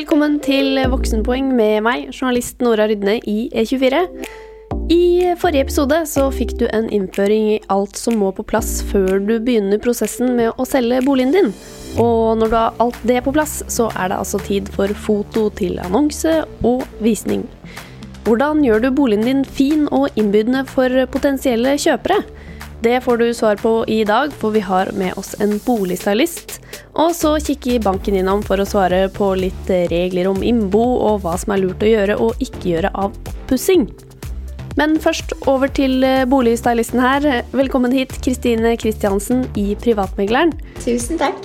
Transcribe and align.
Velkommen 0.00 0.38
til 0.40 0.78
Voksenpoeng 0.88 1.50
med 1.52 1.82
meg, 1.84 2.06
journalist 2.08 2.62
Nora 2.64 2.86
Rydne 2.88 3.18
i 3.28 3.50
E24. 3.52 3.98
I 4.88 5.34
forrige 5.36 5.66
episode 5.66 5.98
så 6.08 6.22
fikk 6.32 6.54
du 6.56 6.62
en 6.72 6.86
innføring 6.88 7.50
i 7.50 7.58
alt 7.68 8.00
som 8.00 8.16
må 8.16 8.30
på 8.32 8.46
plass 8.48 8.78
før 8.88 9.20
du 9.20 9.34
begynner 9.44 9.82
prosessen 9.84 10.32
med 10.38 10.56
å 10.56 10.64
selge 10.64 11.02
boligen 11.04 11.34
din. 11.36 11.52
Og 12.00 12.40
når 12.40 12.48
du 12.48 12.56
har 12.56 12.80
alt 12.80 13.04
det 13.10 13.18
på 13.26 13.34
plass, 13.36 13.58
så 13.68 13.90
er 13.92 14.08
det 14.08 14.22
altså 14.22 14.40
tid 14.46 14.72
for 14.72 14.88
foto 15.04 15.50
til 15.60 15.76
annonse 15.84 16.32
og 16.64 16.86
visning. 17.04 17.44
Hvordan 18.24 18.64
gjør 18.64 18.86
du 18.86 18.92
boligen 19.02 19.28
din 19.28 19.44
fin 19.44 19.84
og 19.92 20.16
innbydende 20.16 20.64
for 20.70 20.96
potensielle 21.12 21.76
kjøpere? 21.76 22.22
Det 22.82 23.00
får 23.00 23.16
du 23.16 23.34
svar 23.34 23.56
på 23.56 23.84
i 23.88 24.04
dag, 24.04 24.32
for 24.32 24.50
vi 24.50 24.60
har 24.60 24.88
med 24.96 25.12
oss 25.20 25.34
en 25.40 25.58
boligstylist. 25.66 26.60
Og 26.96 27.12
så 27.14 27.34
kikker 27.36 27.82
banken 27.84 28.16
innom 28.16 28.40
for 28.40 28.56
å 28.56 28.64
svare 28.64 29.02
på 29.12 29.34
litt 29.36 29.68
regler 29.92 30.30
om 30.30 30.40
innbo, 30.40 30.80
og 30.80 31.20
hva 31.20 31.34
som 31.36 31.52
er 31.52 31.60
lurt 31.60 31.84
å 31.84 31.90
gjøre 31.90 32.16
og 32.16 32.40
ikke 32.40 32.70
gjøre 32.70 32.92
av 32.96 33.12
oppussing. 33.12 33.84
Men 34.80 34.96
først 34.96 35.34
over 35.50 35.68
til 35.68 36.06
boligstylisten 36.32 37.04
her. 37.04 37.28
Velkommen 37.52 37.92
hit, 37.92 38.16
Kristine 38.24 38.72
Kristiansen 38.80 39.44
i 39.60 39.74
Privatmegleren. 39.76 40.56
Tusen 40.80 41.20
takk. 41.20 41.36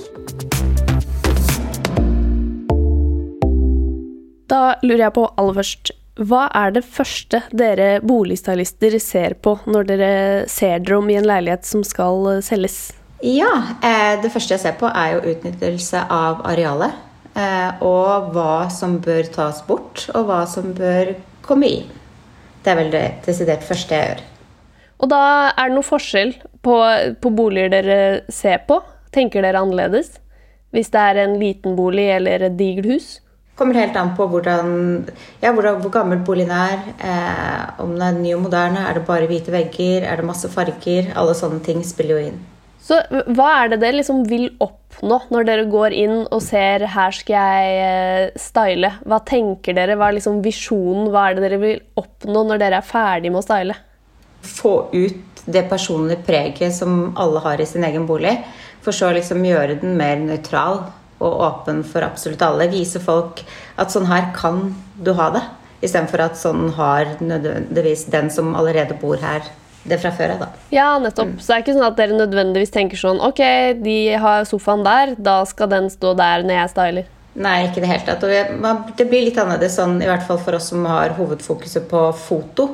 Da 4.47 4.63
lurer 4.87 5.09
jeg 5.09 5.15
på 5.19 5.27
aller 5.35 5.59
først 5.59 5.95
hva 6.15 6.45
er 6.55 6.71
det 6.77 6.85
første 6.87 7.41
dere 7.51 7.99
boligstylister 7.99 8.93
ser 9.03 9.33
på 9.43 9.57
når 9.67 9.87
dere 9.89 10.11
ser 10.47 10.79
dere 10.79 10.99
om 11.01 11.09
i 11.11 11.17
en 11.19 11.27
leilighet 11.27 11.67
som 11.67 11.83
skal 11.83 12.39
selges? 12.45 12.93
Ja, 13.25 13.75
Det 14.21 14.31
første 14.31 14.53
jeg 14.53 14.61
ser 14.61 14.77
på, 14.79 14.87
er 14.87 15.15
jo 15.15 15.33
utnyttelse 15.33 16.05
av 16.11 16.45
arealet. 16.47 16.93
Og 17.83 18.31
hva 18.31 18.69
som 18.71 18.99
bør 19.03 19.27
tas 19.33 19.59
bort, 19.67 20.05
og 20.15 20.27
hva 20.29 20.45
som 20.47 20.71
bør 20.77 21.15
komme 21.43 21.67
inn. 21.67 21.89
Det 22.63 22.71
er 22.71 22.79
vel 22.79 22.91
det 22.93 23.05
desidert 23.25 23.63
første 23.63 23.95
jeg 23.95 24.07
gjør. 24.09 24.23
Og 25.03 25.09
da 25.11 25.23
er 25.51 25.67
det 25.67 25.75
noe 25.75 25.85
forskjell 25.85 26.31
på, 26.63 26.75
på 27.19 27.31
boliger 27.35 27.73
dere 27.73 27.99
ser 28.31 28.63
på? 28.67 28.79
Tenker 29.11 29.43
dere 29.43 29.59
annerledes? 29.59 30.15
Hvis 30.71 30.91
det 30.95 31.01
er 31.01 31.21
en 31.25 31.37
liten 31.39 31.75
bolig 31.75 32.07
eller 32.15 32.47
et 32.47 32.57
digert 32.59 32.87
hus? 32.87 33.09
Kommer 33.55 33.79
helt 33.79 33.95
an 33.99 34.11
på 34.17 34.27
hvordan, 34.29 34.73
ja, 35.41 35.53
hvor, 35.55 35.67
hvor 35.79 35.93
gammel 35.93 36.19
boligen 36.27 36.51
er. 36.51 36.81
Eh, 36.99 37.83
om 37.83 37.93
den 37.95 38.03
er 38.03 38.17
ny 38.19 38.33
og 38.35 38.43
moderne. 38.49 38.83
Er 38.89 38.99
det 38.99 39.05
bare 39.07 39.29
hvite 39.29 39.53
vegger? 39.53 40.03
Er 40.03 40.19
det 40.19 40.27
masse 40.27 40.51
farger? 40.51 41.13
Alle 41.15 41.35
sånne 41.37 41.63
ting 41.65 41.83
spiller 41.87 42.17
jo 42.17 42.27
inn. 42.31 42.43
Så 42.85 42.99
hva 43.33 43.47
er 43.63 43.71
det 43.71 43.79
dere 43.81 43.97
liksom 43.97 44.19
vil 44.29 44.51
oppnå 44.61 45.17
når 45.33 45.47
dere 45.47 45.63
går 45.71 45.93
inn 45.97 46.19
og 46.27 46.41
ser 46.45 46.83
her 46.93 47.15
skal 47.17 47.33
jeg 47.39 47.79
eh, 47.85 48.35
style? 48.37 48.91
Hva 49.07 49.21
tenker 49.25 49.77
dere? 49.77 49.95
Hva 49.97 50.11
er 50.11 50.19
liksom 50.19 50.43
visjonen? 50.45 51.09
Hva 51.13 51.29
er 51.29 51.37
det 51.37 51.47
dere 51.47 51.61
vil 51.63 51.79
oppnå 51.97 52.43
når 52.51 52.61
dere 52.61 52.83
er 52.83 52.85
ferdig 52.85 53.31
med 53.33 53.41
å 53.41 53.45
style? 53.47 53.79
Få 54.45 54.75
ut 54.93 55.41
det 55.49 55.65
personlige 55.69 56.25
preget 56.27 56.75
som 56.77 57.15
alle 57.21 57.41
har 57.41 57.61
i 57.61 57.67
sin 57.69 57.85
egen 57.87 58.05
bolig. 58.05 58.35
For 58.85 58.93
så 58.93 59.09
liksom 59.15 59.41
gjøre 59.47 59.79
den 59.81 59.97
mer 59.97 60.21
nøytral 60.21 60.83
og 61.19 61.41
åpen 61.47 61.83
for 61.87 62.05
absolutt 62.05 62.43
alle. 62.45 62.69
Vise 62.71 63.01
folk 63.03 63.43
at 63.79 63.93
sånn 63.93 64.07
her 64.09 64.31
kan 64.35 64.73
du 65.01 65.13
ha 65.17 65.29
det. 65.35 65.43
Istedenfor 65.85 66.23
at 66.25 66.39
sånn 66.39 66.69
har 66.77 67.17
nødvendigvis 67.19 68.07
den 68.11 68.31
som 68.33 68.55
allerede 68.57 68.97
bor 68.99 69.19
her, 69.21 69.45
det 69.85 69.99
fra 70.01 70.09
før 70.15 70.35
av. 70.35 70.45
Ja, 70.73 70.95
nettopp. 71.01 71.35
Mm. 71.35 71.39
Så 71.39 71.51
det 71.51 71.55
er 71.55 71.65
ikke 71.65 71.75
sånn 71.75 71.87
at 71.87 71.99
dere 71.99 72.17
nødvendigvis 72.17 72.73
tenker 72.73 72.97
sånn 72.97 73.19
Ok, 73.21 73.41
de 73.85 73.99
har 74.21 74.47
sofaen 74.49 74.85
der, 74.85 75.13
da 75.17 75.43
skal 75.45 75.69
den 75.69 75.91
stå 75.93 76.15
der 76.17 76.45
når 76.47 76.57
jeg 76.57 76.71
styler. 76.73 77.11
Nei, 77.35 77.57
ikke 77.67 77.81
i 77.81 77.83
det 77.83 77.91
hele 77.91 78.07
tatt. 78.07 78.23
Og 78.23 78.95
det 78.97 79.07
blir 79.11 79.27
litt 79.27 79.37
annerledes 79.37 79.75
sånn, 79.77 79.99
i 80.01 80.07
hvert 80.07 80.23
fall 80.25 80.39
for 80.41 80.57
oss 80.57 80.71
som 80.71 80.87
har 80.87 81.13
hovedfokuset 81.17 81.85
på 81.91 82.07
foto. 82.17 82.69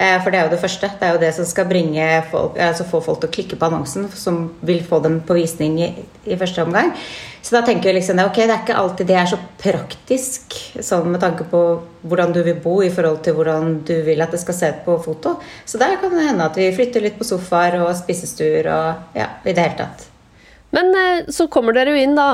Eh, 0.00 0.16
for 0.22 0.32
det 0.32 0.38
er 0.40 0.46
jo 0.46 0.54
det 0.54 0.62
første. 0.62 0.88
Det 0.96 1.06
er 1.06 1.16
jo 1.16 1.20
det 1.20 1.30
som 1.36 1.44
skal 1.48 1.66
bringe 1.68 2.04
folk, 2.30 2.56
altså 2.56 2.86
få 2.88 3.02
folk 3.04 3.20
til 3.20 3.28
å 3.28 3.34
klikke 3.34 3.58
på 3.60 3.68
annonsen, 3.68 4.06
som 4.16 4.46
vil 4.64 4.80
få 4.86 5.02
dem 5.04 5.18
på 5.28 5.36
visning 5.36 5.76
i, 5.84 5.90
i 6.24 6.38
første 6.40 6.64
omgang. 6.64 6.94
Så 7.42 7.52
da 7.56 7.60
tenker 7.64 7.90
vi 7.90 7.98
liksom 7.98 8.20
ok, 8.22 8.38
det 8.38 8.54
er 8.54 8.62
ikke 8.62 8.78
alltid 8.80 9.08
det 9.08 9.16
er 9.16 9.28
så 9.28 9.38
praktisk 9.60 10.56
sånn 10.84 11.08
med 11.12 11.20
tanke 11.20 11.44
på 11.48 11.60
hvordan 12.08 12.32
du 12.36 12.40
vil 12.46 12.56
bo 12.64 12.78
i 12.84 12.90
forhold 12.92 13.20
til 13.24 13.36
hvordan 13.36 13.78
du 13.88 13.94
vil 14.06 14.24
at 14.24 14.32
det 14.32 14.40
skal 14.40 14.56
se 14.56 14.72
ut 14.72 14.80
på 14.88 14.96
foto. 15.04 15.34
Så 15.68 15.80
der 15.80 15.98
kan 16.00 16.16
det 16.16 16.26
hende 16.30 16.48
at 16.48 16.56
vi 16.56 16.70
flytter 16.76 17.04
litt 17.04 17.20
på 17.20 17.28
sofaer 17.28 17.80
og 17.82 17.92
spisestuer 18.00 18.72
og 18.72 19.16
ja, 19.20 19.28
i 19.44 19.52
det 19.52 19.66
hele 19.66 19.78
tatt. 19.82 20.08
Men 20.76 20.92
eh, 20.96 21.28
så 21.28 21.48
kommer 21.52 21.76
dere 21.76 21.92
jo 21.92 22.00
inn 22.00 22.16
da 22.16 22.30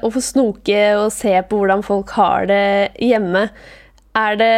og 0.00 0.10
får 0.14 0.28
snoke 0.32 0.84
og 0.98 1.08
se 1.14 1.34
på 1.46 1.62
hvordan 1.62 1.86
folk 1.86 2.14
har 2.18 2.50
det 2.50 2.68
hjemme. 3.02 3.48
Er 4.18 4.38
det 4.38 4.54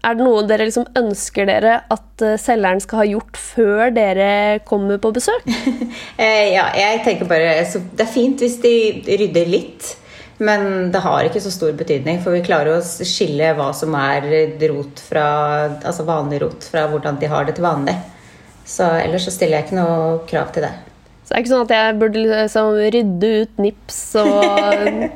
er 0.00 0.16
det 0.16 0.24
noe 0.24 0.42
dere 0.48 0.66
liksom 0.68 0.86
ønsker 0.96 1.48
dere 1.48 1.74
at 1.92 2.24
eh, 2.24 2.38
selgeren 2.40 2.80
skal 2.80 3.02
ha 3.02 3.08
gjort 3.10 3.40
før 3.40 3.92
dere 3.94 4.30
kommer 4.68 5.00
på 5.02 5.12
besøk? 5.16 5.48
Eh, 6.20 6.52
ja, 6.52 6.66
jeg 6.76 7.00
tenker 7.04 7.28
bare 7.28 7.62
Det 7.64 8.04
er 8.04 8.08
fint 8.08 8.42
hvis 8.42 8.58
de 8.60 8.72
rydder 9.08 9.48
litt. 9.48 9.86
Men 10.40 10.88
det 10.92 11.02
har 11.04 11.26
ikke 11.26 11.40
så 11.44 11.52
stor 11.52 11.72
betydning, 11.76 12.20
for 12.24 12.32
vi 12.32 12.42
klarer 12.44 12.78
å 12.78 12.84
skille 12.84 13.50
hva 13.56 13.70
som 13.76 13.92
er 13.98 14.24
rot 14.70 15.00
fra, 15.04 15.24
altså 15.76 16.06
vanlig 16.08 16.40
rot, 16.40 16.64
fra 16.72 16.86
hvordan 16.88 17.18
de 17.20 17.28
har 17.28 17.48
det 17.48 17.58
til 17.58 17.66
vanlig. 17.66 17.96
Så 18.64 18.86
ellers 19.02 19.26
så 19.28 19.34
stiller 19.34 19.58
jeg 19.58 19.68
ikke 19.68 19.80
noe 19.80 20.22
krav 20.30 20.54
til 20.54 20.64
det. 20.64 20.72
Så 21.24 21.34
det 21.34 21.36
er 21.36 21.44
ikke 21.44 21.52
sånn 21.52 21.66
at 21.66 21.74
jeg 21.76 21.98
burde 22.00 22.24
liksom 22.24 22.80
rydde 22.96 23.32
ut 23.42 23.60
nips 23.66 24.00
og 24.22 24.40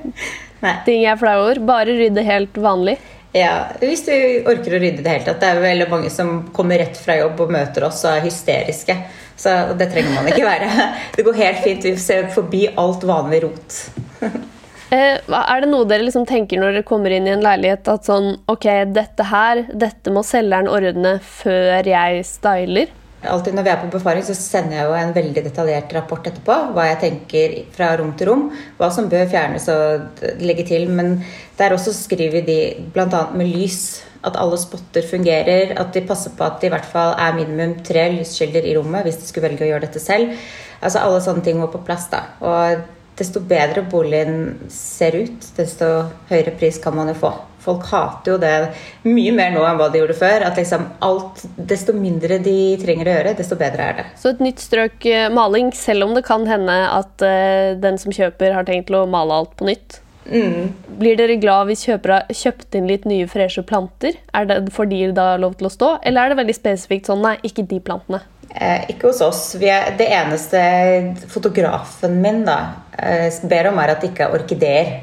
ting 0.86 1.00
jeg 1.00 1.12
er 1.14 1.20
flau 1.20 1.38
over? 1.40 1.62
Bare 1.72 1.96
rydde 1.96 2.28
helt 2.28 2.60
vanlig? 2.60 2.98
Ja, 3.34 3.66
Hvis 3.80 4.04
du 4.06 4.14
orker 4.46 4.76
å 4.76 4.78
rydde 4.78 5.02
det 5.02 5.10
hele 5.10 5.26
tatt. 5.26 5.40
Det 5.42 5.50
er 5.50 5.62
veldig 5.62 5.88
mange 5.90 6.10
som 6.12 6.36
kommer 6.54 6.78
rett 6.78 6.98
fra 7.00 7.16
jobb 7.18 7.40
og 7.42 7.54
møter 7.56 7.88
oss 7.88 8.04
og 8.06 8.12
er 8.14 8.26
hysteriske. 8.28 8.94
Så 9.34 9.50
det 9.74 9.88
trenger 9.90 10.14
man 10.14 10.28
ikke 10.30 10.46
være. 10.46 10.68
Det 11.16 11.24
går 11.26 11.40
helt 11.40 11.64
fint. 11.64 11.86
Vi 11.88 11.96
ser 11.98 12.28
forbi 12.34 12.68
alt 12.78 13.06
vanlig 13.06 13.44
rot. 13.48 13.80
Eh, 14.94 15.16
er 15.16 15.62
det 15.64 15.66
noe 15.72 15.86
dere 15.88 16.04
liksom 16.04 16.26
tenker 16.28 16.60
når 16.60 16.76
dere 16.76 16.86
kommer 16.86 17.10
inn 17.10 17.24
i 17.26 17.32
en 17.32 17.42
leilighet 17.42 17.88
at 17.90 18.04
sånn 18.06 18.28
Ok, 18.52 18.66
dette 18.94 19.24
her, 19.26 19.62
dette 19.74 20.12
må 20.12 20.22
selgeren 20.22 20.68
ordne 20.70 21.16
før 21.24 21.88
jeg 21.88 22.20
styler? 22.28 22.92
Alltid 23.30 23.56
når 23.56 23.66
vi 23.66 23.72
er 23.72 23.80
på 23.82 23.90
befaring, 23.92 24.24
så 24.26 24.34
sender 24.36 24.78
jeg 24.78 24.88
jo 24.88 24.96
en 24.98 25.14
veldig 25.16 25.44
detaljert 25.46 25.92
rapport 25.96 26.26
etterpå. 26.28 26.56
Hva 26.76 26.88
jeg 26.90 27.00
tenker 27.02 27.54
fra 27.74 27.92
rom 28.00 28.14
til 28.18 28.30
rom. 28.30 28.48
Hva 28.78 28.90
som 28.94 29.10
bør 29.12 29.28
fjernes 29.30 29.68
og 29.72 30.24
legge 30.44 30.66
til. 30.68 30.88
Men 30.92 31.16
der 31.58 31.76
også 31.76 31.94
skriver 31.96 32.44
de 32.46 32.58
bl.a. 32.94 33.22
med 33.34 33.50
lys. 33.52 34.02
At 34.24 34.38
alle 34.40 34.58
spotter 34.60 35.06
fungerer. 35.08 35.74
At 35.80 35.94
de 35.96 36.04
passer 36.08 36.34
på 36.36 36.46
at 36.46 36.60
det 36.60 36.70
i 36.70 36.74
hvert 36.74 36.88
fall 36.88 37.14
er 37.20 37.38
minimum 37.38 37.78
tre 37.86 38.08
lyskilder 38.18 38.64
i 38.64 38.76
rommet 38.78 39.08
hvis 39.08 39.20
de 39.20 39.28
skulle 39.28 39.50
velge 39.50 39.66
å 39.66 39.72
gjøre 39.72 39.88
dette 39.88 40.02
selv. 40.02 40.36
Altså 40.84 41.00
Alle 41.04 41.22
sånne 41.24 41.44
ting 41.44 41.60
må 41.60 41.70
på 41.72 41.82
plass. 41.84 42.08
da. 42.12 42.26
Og 42.44 42.84
desto 43.18 43.40
bedre 43.40 43.84
boligen 43.90 44.68
ser 44.72 45.16
ut, 45.24 45.50
desto 45.56 45.90
høyere 46.30 46.54
pris 46.58 46.80
kan 46.82 46.96
man 46.96 47.12
jo 47.12 47.18
få. 47.24 47.32
Folk 47.64 47.86
hater 47.88 48.34
jo 48.34 48.36
det 48.42 48.52
mye 49.08 49.32
mer 49.32 49.54
nå 49.54 49.62
enn 49.64 49.78
hva 49.78 49.88
de 49.88 50.02
gjorde 50.02 50.16
før. 50.18 50.44
At 50.44 50.58
liksom 50.60 50.84
alt, 51.04 51.44
Desto 51.56 51.94
mindre 51.96 52.36
de 52.44 52.74
trenger 52.82 53.08
å 53.08 53.14
gjøre, 53.16 53.36
desto 53.38 53.56
bedre 53.60 53.88
er 53.88 54.00
det. 54.00 54.06
Så 54.20 54.34
et 54.34 54.42
nytt 54.44 54.60
strøk 54.60 55.06
eh, 55.08 55.30
maling, 55.32 55.72
selv 55.76 56.08
om 56.08 56.12
det 56.16 56.26
kan 56.26 56.44
hende 56.48 56.74
at 56.92 57.24
uh, 57.24 57.72
den 57.80 57.96
som 58.00 58.12
kjøper, 58.12 58.52
har 58.58 58.68
tenkt 58.68 58.92
å 58.92 59.06
male 59.08 59.40
alt 59.40 59.54
på 59.56 59.70
nytt? 59.70 60.00
Mm. 60.28 60.72
Blir 61.00 61.18
dere 61.20 61.36
glad 61.36 61.68
hvis 61.68 61.84
kjøpere 61.88 62.22
har 62.22 62.36
kjøpt 62.36 62.76
inn 62.78 62.86
litt 62.88 63.08
nye, 63.08 63.28
freshe 63.28 63.64
planter? 63.66 64.16
Er 64.36 64.48
det, 64.48 64.60
Får 64.74 64.88
de 64.92 65.00
da 65.16 65.34
lov 65.40 65.56
til 65.60 65.68
å 65.68 65.72
stå, 65.72 65.90
eller 66.04 66.24
er 66.24 66.32
det 66.32 66.40
veldig 66.42 66.56
spesifikt 66.56 67.10
sånn 67.10 67.24
nei, 67.24 67.36
ikke 67.44 67.66
de 67.68 67.80
plantene? 67.84 68.24
Eh, 68.54 68.84
ikke 68.92 69.10
hos 69.10 69.20
oss. 69.24 69.42
Er, 69.58 69.90
det 69.98 70.06
eneste 70.14 70.60
fotografen 71.32 72.20
min 72.22 72.44
da, 72.46 72.58
eh, 72.60 72.83
ber 73.50 73.70
om, 73.70 73.80
er 73.82 73.94
at 73.94 74.00
det 74.02 74.12
ikke 74.12 74.28
er 74.28 74.38
orkideer. 74.38 74.94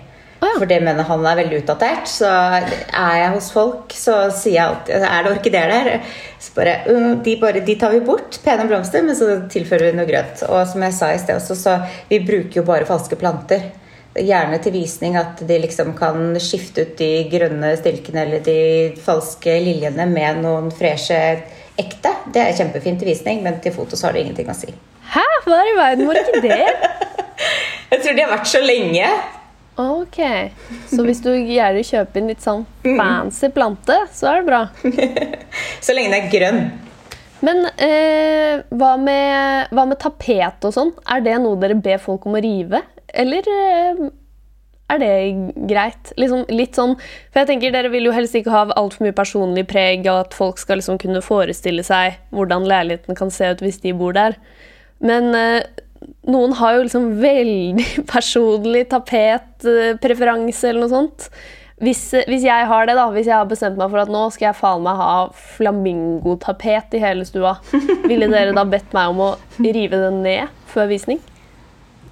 Oh, 0.42 0.48
ja. 0.50 0.58
For 0.58 0.66
det 0.66 0.80
mener 0.82 1.06
han 1.06 1.26
er 1.30 1.38
veldig 1.38 1.60
utdatert. 1.62 2.08
Så 2.10 2.30
er 2.30 3.18
jeg 3.20 3.34
hos 3.36 3.52
folk, 3.54 3.94
så 3.94 4.16
sier 4.34 4.56
jeg 4.56 4.64
alltid 4.64 5.04
Er 5.06 5.26
det 5.26 5.34
orkideer 5.36 5.74
der? 5.74 6.16
Så 6.42 6.56
bare, 6.56 6.80
uh, 6.90 7.12
de, 7.22 7.36
bare, 7.42 7.62
de 7.68 7.76
tar 7.78 7.94
vi 7.94 8.02
bort, 8.06 8.40
pene 8.42 8.66
blomster, 8.70 9.06
men 9.06 9.18
så 9.18 9.44
tilfører 9.54 9.92
vi 9.92 10.00
noe 10.00 10.10
grønt. 10.10 10.42
Og 10.50 10.64
som 10.72 10.82
jeg 10.88 10.98
sa 10.98 11.12
i 11.14 11.20
sted 11.22 11.38
også, 11.38 11.60
så 11.60 11.78
vi 12.10 12.24
bruker 12.26 12.62
jo 12.62 12.66
bare 12.66 12.90
falske 12.90 13.20
planter. 13.22 13.70
Gjerne 14.18 14.58
til 14.60 14.74
visning 14.76 15.14
at 15.16 15.40
de 15.48 15.60
liksom 15.62 15.94
kan 15.96 16.34
skifte 16.42 16.84
ut 16.84 16.98
de 17.00 17.12
grønne 17.32 17.70
stilkene 17.80 18.26
eller 18.26 18.42
de 18.44 18.58
falske 19.00 19.54
liljene 19.64 20.10
med 20.10 20.42
noen 20.42 20.74
freshe 20.74 21.22
ekte. 21.80 22.16
Det 22.34 22.42
er 22.42 22.58
kjempefint 22.58 23.00
til 23.00 23.14
visning, 23.14 23.46
men 23.46 23.62
til 23.64 23.78
foto 23.78 23.96
så 23.96 24.10
har 24.10 24.18
det 24.18 24.26
ingenting 24.26 24.52
å 24.52 24.58
si. 24.58 24.74
Hæ? 25.14 25.24
Hva 25.46 25.62
er 25.62 25.70
i 25.70 25.78
verden 25.78 26.10
med 26.10 26.20
orkideer? 26.26 27.01
Jeg 27.92 28.04
tror 28.04 28.18
de 28.18 28.26
har 28.26 28.34
vært 28.34 28.52
så 28.52 28.64
lenge. 28.64 29.08
Ok, 29.82 30.20
Så 30.92 31.04
hvis 31.06 31.22
du 31.24 31.32
gjerne 31.32 31.82
kjøper 31.88 32.22
en 32.22 32.30
litt 32.30 32.44
sånn 32.44 32.64
mm. 32.84 32.98
fancy 33.00 33.50
plante, 33.56 33.98
så 34.14 34.34
er 34.34 34.42
det 34.42 34.50
bra? 34.50 34.62
så 35.86 35.96
lenge 35.96 36.12
den 36.12 36.18
er 36.20 36.32
grønn. 36.34 36.64
Men 37.42 37.64
eh, 37.82 38.62
hva, 38.70 38.96
med, 39.02 39.72
hva, 39.74 39.86
med, 39.90 39.98
tapet 40.02 40.68
og 40.68 40.76
sånn? 40.76 40.92
Er 41.10 41.24
det 41.26 41.40
noe 41.42 41.58
dere 41.62 41.80
ber 41.80 42.02
folk 42.04 42.28
om 42.30 42.38
å 42.38 42.44
rive? 42.44 42.84
Eller 43.10 43.48
eh, 43.50 44.04
er 44.92 45.02
det 45.02 45.14
greit? 45.72 46.12
Liksom, 46.20 46.46
litt 46.54 46.78
sånn, 46.78 46.98
for 47.32 47.42
jeg 47.42 47.50
tenker 47.54 47.74
Dere 47.74 47.92
vil 47.94 48.10
jo 48.10 48.16
helst 48.16 48.36
ikke 48.38 48.54
ha 48.54 48.66
altfor 48.78 49.08
mye 49.08 49.18
personlig 49.18 49.66
preg, 49.72 50.06
og 50.06 50.28
at 50.28 50.38
folk 50.38 50.62
skal 50.62 50.82
liksom 50.82 51.00
kunne 51.02 51.24
forestille 51.26 51.86
seg 51.88 52.20
hvordan 52.36 52.68
leiligheten 52.70 53.18
kan 53.18 53.34
se 53.34 53.54
ut 53.54 53.64
hvis 53.64 53.82
de 53.86 53.96
bor 53.98 54.14
der. 54.18 54.38
Men 55.02 55.32
eh, 55.38 55.64
noen 56.30 56.54
har 56.58 56.78
jo 56.78 56.86
liksom 56.86 57.10
veldig 57.22 57.88
personlig 58.14 58.88
tapetpreferanse 58.92 60.70
eller 60.70 60.86
noe 60.86 60.94
sånt. 60.94 61.32
Hvis, 61.82 62.04
hvis, 62.30 62.44
jeg 62.46 62.68
har 62.70 62.86
det, 62.86 62.94
da, 62.94 63.08
hvis 63.10 63.26
jeg 63.26 63.34
har 63.34 63.48
bestemt 63.50 63.80
meg 63.80 63.90
for 63.90 64.04
at 64.04 64.12
nå 64.14 64.28
skal 64.30 64.52
jeg 64.52 64.60
faen 64.60 64.84
meg 64.86 65.00
ha 65.00 65.14
flamingotapet 65.56 66.94
i 66.94 67.02
hele 67.02 67.26
stua, 67.26 67.56
ville 68.10 68.30
dere 68.30 68.54
da 68.54 68.68
bedt 68.70 68.94
meg 68.94 69.16
om 69.16 69.26
å 69.26 69.32
rive 69.58 69.98
den 69.98 70.22
ned 70.26 70.62
før 70.70 70.92
visning? 70.94 71.22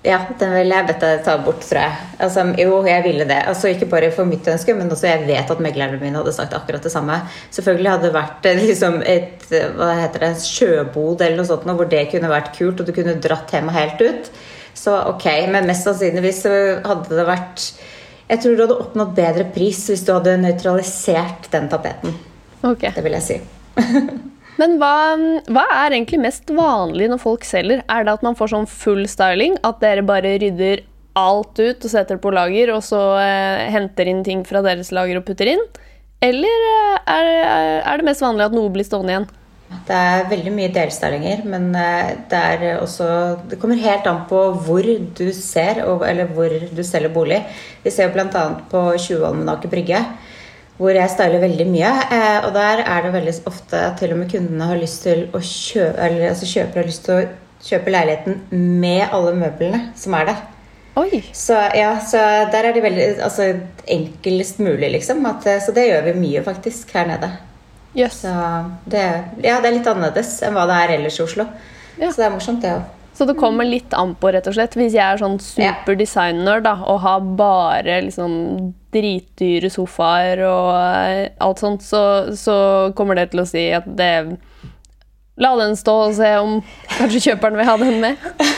Ja, 0.05 0.21
den 0.39 0.53
ville 0.55 0.77
jeg 0.77 0.87
bedt 0.87 1.01
deg 1.03 1.23
ta 1.25 1.33
bort, 1.43 1.59
tror 1.67 1.81
jeg. 1.81 2.03
Altså, 2.23 2.45
jo, 2.61 2.77
jeg 2.87 3.03
ville 3.03 3.25
det. 3.27 3.39
Altså, 3.51 3.67
ikke 3.67 3.89
bare 3.91 4.13
for 4.15 4.29
mitt 4.29 4.47
ønske, 4.47 4.71
men 4.77 4.87
også 4.91 5.09
jeg 5.09 5.25
vet 5.27 5.51
at 5.51 5.63
meglerne 5.63 5.99
mine 5.99 6.21
hadde 6.21 6.31
sagt 6.37 6.55
akkurat 6.55 6.85
det 6.87 6.93
samme. 6.93 7.17
Selvfølgelig 7.51 7.91
hadde 7.91 8.07
det 8.07 8.15
vært 8.15 8.47
eh, 8.47 8.63
liksom, 8.69 9.01
et 9.03 9.43
hva 9.75 9.91
heter 9.99 10.23
det, 10.23 10.31
sjøbod 10.45 11.19
eller 11.25 11.41
noe 11.41 11.49
sånt, 11.49 11.67
hvor 11.67 11.91
det 11.91 12.05
kunne 12.13 12.31
vært 12.31 12.53
kult, 12.55 12.79
og 12.79 12.87
du 12.87 12.95
kunne 12.95 13.19
dratt 13.19 13.51
hjemme 13.51 13.75
helt 13.75 13.99
ut. 13.99 14.31
Så 14.79 14.95
ok, 15.11 15.27
men 15.51 15.67
mest 15.67 15.83
sannsynligvis 15.83 16.45
hadde 16.47 17.17
det 17.17 17.27
vært 17.27 17.71
jeg 18.29 18.43
tror 18.43 18.55
du 18.55 18.61
hadde 18.61 18.81
oppnådd 18.83 19.13
bedre 19.17 19.45
pris 19.55 19.79
hvis 19.89 20.03
du 20.05 20.11
hadde 20.13 20.35
nøytralisert 20.37 21.49
den 21.49 21.65
tapeten. 21.71 22.13
Okay. 22.61 22.91
Det 22.93 23.01
vil 23.01 23.17
jeg 23.17 23.25
si. 23.25 23.39
Men 24.57 24.77
hva, 24.81 25.15
hva, 25.47 25.65
er 25.85 25.93
egentlig 25.95 26.19
mest 26.23 26.49
vanlig 26.51 27.09
når 27.11 27.21
folk 27.21 27.45
selger? 27.47 27.83
Er 27.87 28.05
det 28.05 28.17
at 28.17 28.25
man 28.25 28.37
får 28.39 28.53
sånn 28.53 28.69
full 28.69 29.05
styling? 29.07 29.59
At 29.67 29.79
dere 29.83 30.03
bare 30.07 30.37
rydder 30.41 30.83
alt 31.19 31.59
ut 31.59 31.85
og 31.85 31.91
setter 31.91 32.19
på 32.21 32.31
lager, 32.33 32.73
og 32.75 32.83
så 32.85 33.01
eh, 33.21 33.67
henter 33.73 34.09
inn 34.09 34.23
ting 34.25 34.45
fra 34.47 34.63
deres 34.65 34.93
lager 34.95 35.19
og 35.19 35.27
putter 35.27 35.53
inn? 35.53 35.63
Eller 36.23 36.69
eh, 36.69 36.95
er, 37.15 37.33
er 37.83 37.99
det 37.99 38.07
mest 38.09 38.23
vanlig 38.23 38.49
at 38.49 38.55
noe 38.55 38.71
blir 38.73 38.87
stående 38.87 39.15
igjen? 39.15 39.29
Det 39.85 39.93
er 39.93 40.29
veldig 40.31 40.51
mye 40.53 40.71
delstylinger, 40.73 41.43
men 41.49 41.67
eh, 41.77 42.15
det 42.29 42.39
er 42.39 42.79
også 42.79 43.09
Det 43.51 43.59
kommer 43.61 43.77
helt 43.81 44.07
an 44.09 44.23
på 44.29 44.39
hvor 44.65 44.85
du 45.19 45.27
ser, 45.35 45.83
eller 45.85 46.31
hvor 46.33 46.49
du 46.49 46.81
selger 46.85 47.13
bolig. 47.13 47.43
Vi 47.83 47.93
ser 47.93 48.09
jo 48.09 48.15
bl.a. 48.15 48.45
på 48.71 48.83
Tjuvholmen 48.97 49.49
Aker 49.53 49.71
Brygge, 49.71 50.01
hvor 50.79 50.95
jeg 50.95 51.11
styler 51.11 51.43
veldig 51.43 51.67
mye. 51.67 51.89
Eh, 52.15 52.37
og 52.47 52.53
der 52.55 52.83
er 52.85 53.03
det 53.03 53.15
veldig 53.17 53.35
ofte 53.49 53.81
til 53.99 54.15
og 54.15 54.21
med 54.21 54.31
kundene 54.31 54.69
har 54.69 54.79
lyst 54.79 55.03
til 55.03 55.25
å 55.35 55.41
kjøpe 55.43 56.05
Eller 56.05 56.29
altså 56.31 56.47
kjøper 56.47 56.81
har 56.81 56.87
lyst 56.87 57.03
til 57.07 57.17
å 57.17 57.27
kjøpe 57.59 57.91
leiligheten 57.91 58.39
med 58.79 59.11
alle 59.11 59.35
møblene 59.35 59.81
som 59.99 60.15
er 60.15 60.31
der. 60.31 60.45
Oi. 60.99 61.19
Så 61.35 61.55
ja, 61.75 61.91
så 62.03 62.21
der 62.51 62.69
er 62.69 62.75
det 62.75 62.83
veldig 62.83 63.09
altså, 63.23 63.51
enklest 63.87 64.59
mulig, 64.63 64.89
liksom. 64.95 65.21
At, 65.27 65.47
eh, 65.47 65.59
så 65.63 65.75
det 65.75 65.89
gjør 65.89 66.07
vi 66.09 66.15
mye, 66.23 66.43
faktisk, 66.47 66.95
her 66.95 67.07
nede. 67.11 67.31
Yes. 67.97 68.21
Så 68.23 68.31
det, 68.85 69.03
ja, 69.43 69.59
det 69.59 69.69
er 69.69 69.75
litt 69.75 69.89
annerledes 69.89 70.37
enn 70.45 70.55
hva 70.55 70.67
det 70.69 70.79
er 70.79 70.95
ellers 70.95 71.19
i 71.19 71.25
Oslo. 71.25 71.47
Ja. 71.99 72.07
Så 72.11 72.21
det 72.21 72.29
er 72.29 72.33
morsomt, 72.35 72.63
det 72.63 72.73
òg. 72.77 72.98
Så 73.19 73.25
det 73.27 73.33
kommer 73.35 73.67
litt 73.67 73.91
an 73.99 74.13
på, 74.15 74.29
rett 74.31 74.45
og 74.47 74.53
slett. 74.55 74.77
Hvis 74.79 74.93
jeg 74.95 75.03
er 75.03 75.19
sånn 75.19 75.33
super 75.43 75.97
designer 75.99 76.61
da, 76.63 76.77
og 76.87 77.01
har 77.03 77.25
bare 77.35 77.97
liksom 78.05 78.31
dritdyre 78.95 79.67
sofaer 79.73 80.39
og 80.47 80.69
eh, 80.77 81.25
alt 81.43 81.59
sånt, 81.59 81.83
så, 81.83 82.31
så, 82.39 82.55
kommer 82.95 83.19
det 83.19 83.33
til 83.33 83.43
å 83.43 83.45
si 83.49 83.65
at 83.75 83.89
det 83.99 84.13
La 85.39 85.51
den 85.55 85.75
stå 85.79 85.97
og 86.05 86.15
se 86.15 86.29
om 86.39 86.57
kanskje 86.95 87.21
kjøperen 87.29 87.59
vil 87.59 87.67
ha 87.67 87.77
den 87.83 88.01
med. 88.07 88.25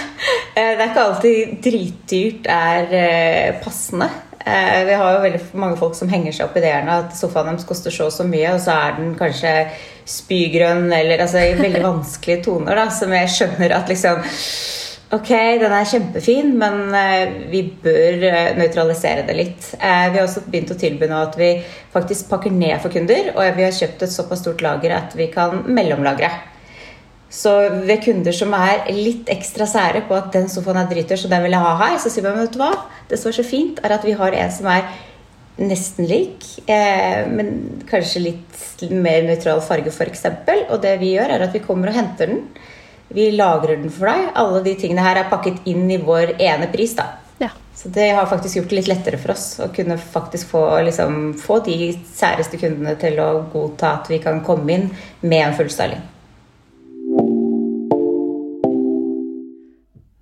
Eh, 0.51 0.75
det 0.75 0.83
er 0.83 0.89
ikke 0.89 1.03
alltid 1.07 1.51
dritdyrt 1.63 2.47
er 2.51 2.91
eh, 2.93 3.59
passende. 3.63 4.09
Eh, 4.45 4.85
vi 4.85 4.93
har 4.93 5.13
jo 5.13 5.21
veldig 5.21 5.41
mange 5.59 5.77
folk 5.77 5.95
som 5.97 6.09
henger 6.09 6.33
seg 6.33 6.47
opp 6.47 6.57
i 6.57 6.63
det 6.63 6.73
at 6.73 7.13
sofaen 7.17 7.51
deres 7.51 7.67
koster 7.69 7.93
så 7.93 8.07
og 8.09 8.15
så 8.15 8.25
mye, 8.25 8.55
og 8.55 8.61
så 8.63 8.73
er 8.73 8.97
den 8.97 9.13
kanskje 9.19 9.53
spygrønn 10.09 10.87
eller 10.95 11.21
altså 11.21 11.43
i 11.45 11.57
veldig 11.59 11.83
vanskelige 11.89 12.45
toner, 12.47 12.79
da, 12.79 12.87
som 12.93 13.13
jeg 13.13 13.33
skjønner 13.37 13.77
at 13.77 13.91
liksom 13.91 14.23
Ok, 15.11 15.27
den 15.59 15.73
er 15.75 15.87
kjempefin, 15.91 16.53
men 16.55 16.85
uh, 16.95 17.33
vi 17.51 17.65
bør 17.83 18.21
uh, 18.31 18.53
nøytralisere 18.55 19.25
det 19.27 19.33
litt. 19.35 19.65
Vi 19.75 19.81
har 20.15 20.21
også 20.21 20.45
begynt 20.45 20.71
å 20.71 20.77
tilby 20.79 21.09
nå 21.11 21.17
at 21.19 21.35
vi 21.35 21.49
faktisk 21.91 22.29
pakker 22.29 22.53
ned 22.55 22.77
for 22.79 22.95
kunder, 22.95 23.33
og 23.33 23.57
vi 23.57 23.65
har 23.65 23.75
kjøpt 23.75 24.05
et 24.07 24.13
såpass 24.13 24.39
stort 24.39 24.63
lager 24.63 24.95
at 24.95 25.17
vi 25.19 25.27
kan 25.33 25.65
mellomlagre. 25.67 26.31
Så 27.31 27.51
ved 27.87 28.01
kunder 28.03 28.35
som 28.35 28.51
er 28.57 28.89
litt 28.91 29.29
ekstra 29.31 29.63
sære 29.69 30.03
på 30.09 30.17
at 30.17 30.33
den 30.35 30.49
sofaen 30.51 30.81
er 30.81 30.89
dritdyr, 30.89 31.19
så 31.19 31.31
den 31.31 31.45
vil 31.45 31.55
jeg 31.55 31.63
ha 31.63 31.77
her, 31.79 31.95
så 32.01 32.11
sier 32.11 32.27
man 32.27 32.41
vet 32.41 32.51
du 32.51 32.59
hva, 32.59 32.73
det 33.07 33.19
som 33.21 33.31
er 33.31 33.37
så 33.37 33.45
fint, 33.47 33.79
er 33.79 33.95
at 33.95 34.03
vi 34.03 34.17
har 34.19 34.35
en 34.35 34.51
som 34.51 34.67
er 34.67 34.89
nesten 35.61 36.07
lik, 36.09 36.43
eh, 36.65 37.23
men 37.31 37.81
kanskje 37.89 38.25
litt 38.25 38.83
mer 38.91 39.23
nøytral 39.27 39.61
farge, 39.63 39.93
f.eks. 39.93 40.25
Og 40.69 40.77
det 40.83 40.97
vi 40.99 41.15
gjør, 41.15 41.35
er 41.35 41.47
at 41.47 41.55
vi 41.55 41.63
kommer 41.63 41.91
og 41.91 41.97
henter 41.97 42.31
den. 42.33 42.45
Vi 43.11 43.29
lagrer 43.35 43.79
den 43.79 43.91
for 43.91 44.11
deg. 44.11 44.29
Alle 44.39 44.61
de 44.65 44.75
tingene 44.79 45.03
her 45.03 45.19
er 45.19 45.31
pakket 45.31 45.67
inn 45.67 45.89
i 45.91 45.99
vår 46.01 46.37
ene 46.39 46.69
pris. 46.71 46.95
da. 46.99 47.09
Ja. 47.41 47.51
Så 47.75 47.91
det 47.95 48.11
har 48.15 48.29
faktisk 48.29 48.59
gjort 48.59 48.71
det 48.71 48.79
litt 48.79 48.91
lettere 48.91 49.19
for 49.19 49.35
oss 49.35 49.45
å 49.63 49.71
kunne 49.75 49.97
faktisk 49.99 50.51
få, 50.53 50.63
liksom, 50.87 51.33
få 51.39 51.59
de 51.65 51.91
særeste 52.15 52.59
kundene 52.61 52.95
til 52.99 53.19
å 53.23 53.33
godta 53.51 53.97
at 53.99 54.11
vi 54.11 54.21
kan 54.23 54.43
komme 54.45 54.75
inn 54.75 54.89
med 55.21 55.47
en 55.47 55.57
fullstyling. 55.59 56.10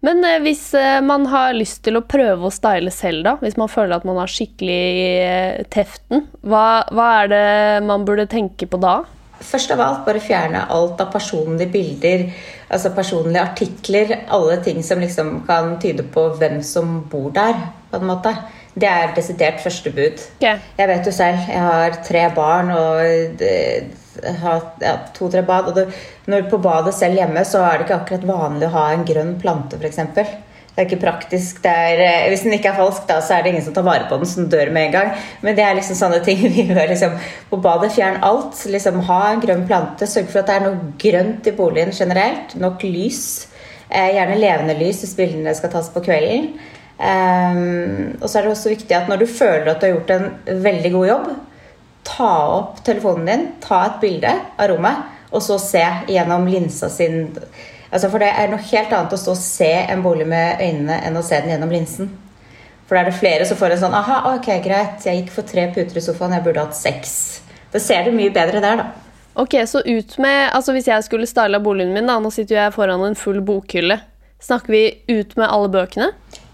Men 0.06 0.24
eh, 0.24 0.40
hvis 0.44 0.74
eh, 0.78 1.00
man 1.04 1.28
har 1.32 1.56
lyst 1.58 1.84
til 1.86 2.00
å 2.00 2.06
prøve 2.08 2.48
å 2.48 2.54
style 2.54 2.92
selv, 2.94 3.24
da, 3.28 3.36
hvis 3.44 3.58
man 3.60 3.72
føler 3.72 3.98
at 3.98 4.08
man 4.08 4.20
har 4.22 4.32
skikkelig 4.32 4.84
eh, 5.20 5.64
teften, 5.72 6.28
hva, 6.42 6.84
hva 6.96 7.08
er 7.24 7.32
det 7.34 7.48
man 7.88 8.06
burde 8.08 8.30
tenke 8.32 8.70
på 8.70 8.80
da? 8.82 9.02
Først 9.40 9.72
av 9.72 9.80
alt 9.80 10.02
bare 10.04 10.20
fjerne 10.20 10.66
alt 10.76 11.00
av 11.00 11.14
personlige 11.14 11.72
bilder, 11.72 12.26
altså 12.68 12.92
personlige 12.96 13.44
artikler. 13.44 14.16
Alle 14.36 14.58
ting 14.64 14.82
som 14.84 15.00
liksom 15.00 15.46
kan 15.48 15.78
tyde 15.80 16.04
på 16.12 16.26
hvem 16.42 16.60
som 16.66 17.00
bor 17.12 17.32
der, 17.36 17.56
på 17.92 18.02
en 18.02 18.10
måte. 18.10 18.36
Det 18.80 18.88
er 18.88 19.16
desidert 19.16 19.64
første 19.64 19.92
bud. 19.96 20.20
Okay. 20.42 20.60
Jeg 20.78 20.92
vet 20.92 21.08
jo 21.08 21.16
selv, 21.16 21.48
jeg 21.48 21.64
har 21.64 21.96
tre 22.06 22.26
barn 22.36 22.72
og 22.76 23.48
har 24.42 24.68
ja, 24.84 24.98
to-tre 25.16 25.44
bad. 25.46 25.72
Og 25.72 25.78
det, 25.78 25.88
når 26.30 26.50
på 26.52 26.60
badet 26.64 26.94
selv 26.98 27.20
hjemme, 27.20 27.44
så 27.48 27.64
er 27.66 27.80
det 27.80 27.88
ikke 27.88 28.00
akkurat 28.02 28.30
vanlig 28.30 28.70
å 28.70 28.76
ha 28.76 28.86
en 28.94 29.08
grønn 29.08 29.36
plante, 29.42 29.80
f.eks. 29.80 30.00
Det 30.80 30.86
er 30.86 30.88
ikke 30.88 31.02
praktisk. 31.02 31.58
Er, 31.68 32.00
eh, 32.00 32.28
hvis 32.32 32.46
den 32.46 32.56
ikke 32.56 32.72
er 32.72 32.78
falsk, 32.78 33.04
da, 33.10 33.18
så 33.26 33.36
er 33.36 33.44
det 33.44 33.52
ingen 33.52 33.66
som 33.66 33.74
tar 33.76 33.84
vare 33.84 34.06
på 34.08 34.16
den, 34.22 34.30
den 34.38 34.50
dør 34.54 34.72
med 34.72 34.88
en 34.88 34.94
gang. 34.94 35.10
Men 35.44 35.58
det 35.58 35.66
er 35.66 35.76
liksom 35.76 35.98
sånne 36.00 36.22
ting 36.24 36.40
vi 36.56 36.70
gjør 36.70 36.94
liksom, 36.94 37.18
på 37.50 37.60
badet. 37.64 37.92
Fjern 37.98 38.22
alt. 38.24 38.56
Liksom, 38.64 39.02
ha 39.10 39.22
en 39.34 39.44
grønn 39.44 39.66
plante. 39.68 40.08
Sørg 40.08 40.32
for 40.32 40.44
at 40.44 40.48
det 40.48 40.56
er 40.56 40.68
noe 40.68 40.94
grønt 41.02 41.50
i 41.52 41.56
boligen 41.58 41.92
generelt. 41.96 42.56
Nok 42.62 42.86
lys. 42.88 43.24
Eh, 43.90 44.14
gjerne 44.16 44.40
levende 44.40 44.78
lys 44.80 45.04
hvis 45.04 45.18
bildene 45.18 45.56
skal 45.58 45.74
tas 45.74 45.92
på 45.92 46.04
kvelden. 46.06 46.54
Um, 47.00 48.18
og 48.20 48.26
så 48.28 48.40
er 48.40 48.44
det 48.44 48.52
også 48.52 48.74
viktig 48.74 48.92
at 48.92 49.08
når 49.08 49.22
du 49.22 49.30
føler 49.32 49.70
at 49.72 49.80
du 49.80 49.86
har 49.88 49.94
gjort 49.94 50.10
en 50.12 50.64
veldig 50.66 50.90
god 50.92 51.08
jobb, 51.08 51.30
ta 52.10 52.34
opp 52.58 52.84
telefonen 52.86 53.28
din, 53.30 53.48
ta 53.64 53.84
et 53.86 54.00
bilde 54.02 54.32
av 54.58 54.72
rommet, 54.72 55.04
og 55.30 55.44
så 55.46 55.60
se 55.62 55.84
gjennom 56.10 56.48
linsa 56.50 56.90
sin 56.90 57.28
altså 57.90 58.10
For 58.10 58.22
det 58.22 58.30
er 58.38 58.50
noe 58.52 58.62
helt 58.70 58.92
annet 58.94 59.14
å 59.14 59.18
stå 59.18 59.34
og 59.34 59.42
se 59.42 59.70
en 59.90 60.02
bolig 60.06 60.28
med 60.30 60.62
øynene 60.62 61.00
enn 61.08 61.18
å 61.18 61.24
se 61.26 61.40
den 61.42 61.54
gjennom 61.56 61.72
linsen. 61.74 62.12
For 62.86 62.98
da 62.98 63.02
er 63.02 63.10
det 63.10 63.18
flere 63.18 63.46
som 63.46 63.58
får 63.58 63.76
en 63.76 63.82
sånn 63.84 63.98
Aha, 63.98 64.20
ok, 64.36 64.50
greit, 64.66 65.06
jeg 65.06 65.24
gikk 65.24 65.32
for 65.34 65.46
tre 65.50 65.68
puter 65.74 65.98
i 65.98 66.04
sofaen, 66.04 66.36
jeg 66.38 66.46
burde 66.46 66.66
hatt 66.66 66.78
seks. 66.78 67.14
Da 67.74 67.82
ser 67.82 68.06
du 68.06 68.14
mye 68.14 68.34
bedre 68.34 68.62
der, 68.62 68.82
da. 68.82 68.88
Ok, 69.40 69.56
så 69.70 69.82
ut 69.86 70.16
med 70.18 70.50
Altså 70.58 70.74
hvis 70.76 70.90
jeg 70.90 71.06
skulle 71.06 71.30
styla 71.30 71.62
boligen 71.64 71.94
min, 71.94 72.10
da, 72.10 72.18
nå 72.22 72.32
sitter 72.34 72.60
jeg 72.60 72.76
foran 72.76 73.06
en 73.06 73.18
full 73.18 73.42
bokhylle. 73.46 74.00
Snakker 74.42 74.74
vi 74.74 74.84
ut 75.12 75.36
med 75.38 75.50
alle 75.50 75.70
bøkene? 75.74 76.10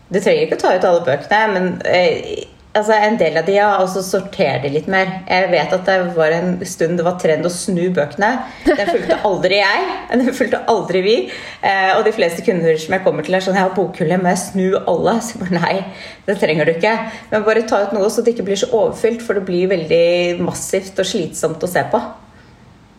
Du 0.10 0.20
trenger 0.20 0.46
ikke 0.46 0.60
å 0.60 0.64
ta 0.64 0.74
ut 0.76 0.88
alle 0.88 1.06
bøkene, 1.06 1.40
men 1.54 1.70
eh, 1.90 2.46
altså 2.75 2.96
en 2.96 3.17
del 3.20 3.38
av 3.39 3.46
de, 3.48 3.55
ja, 3.58 3.67
og 3.82 3.88
så 3.91 4.01
sorterer 4.05 4.63
de 4.65 4.72
litt 4.74 4.88
mer. 4.91 5.10
Jeg 5.29 5.50
vet 5.51 5.75
at 5.77 5.88
det 5.88 5.96
var 6.17 6.34
en 6.36 6.58
stund 6.67 7.00
det 7.00 7.05
var 7.08 7.17
trend 7.22 7.48
å 7.48 7.51
snu 7.53 7.84
bøkene. 7.96 8.32
Den 8.65 8.89
fulgte 8.89 9.20
aldri 9.29 9.60
jeg. 9.62 9.86
Den 10.12 10.34
fulgte 10.36 10.62
aldri 10.72 11.03
vi. 11.05 11.15
Eh, 11.62 11.91
og 11.96 12.03
de 12.08 12.13
fleste 12.15 12.44
kunder 12.46 12.77
som 12.82 12.98
jeg 12.98 13.05
kommer 13.05 13.25
til, 13.25 13.38
er 13.38 13.46
sånn 13.46 13.58
Jeg 13.58 13.67
har 13.67 13.77
bokhylle, 13.77 14.20
må 14.22 14.34
jeg 14.34 14.44
snu 14.44 14.67
alle? 14.82 15.15
Så 15.25 15.48
nei, 15.51 15.79
det 16.27 16.38
trenger 16.41 16.67
du 16.67 16.75
ikke. 16.75 16.94
Men 17.32 17.48
bare 17.48 17.65
ta 17.70 17.84
ut 17.86 17.96
noe 17.96 18.12
så 18.12 18.25
det 18.25 18.36
ikke 18.36 18.50
blir 18.50 18.60
så 18.60 18.70
overfylt, 18.74 19.24
for 19.25 19.39
det 19.39 19.48
blir 19.48 19.72
veldig 19.72 20.44
massivt 20.46 21.00
og 21.01 21.10
slitsomt 21.10 21.63
å 21.63 21.72
se 21.72 21.86
på. 21.91 22.03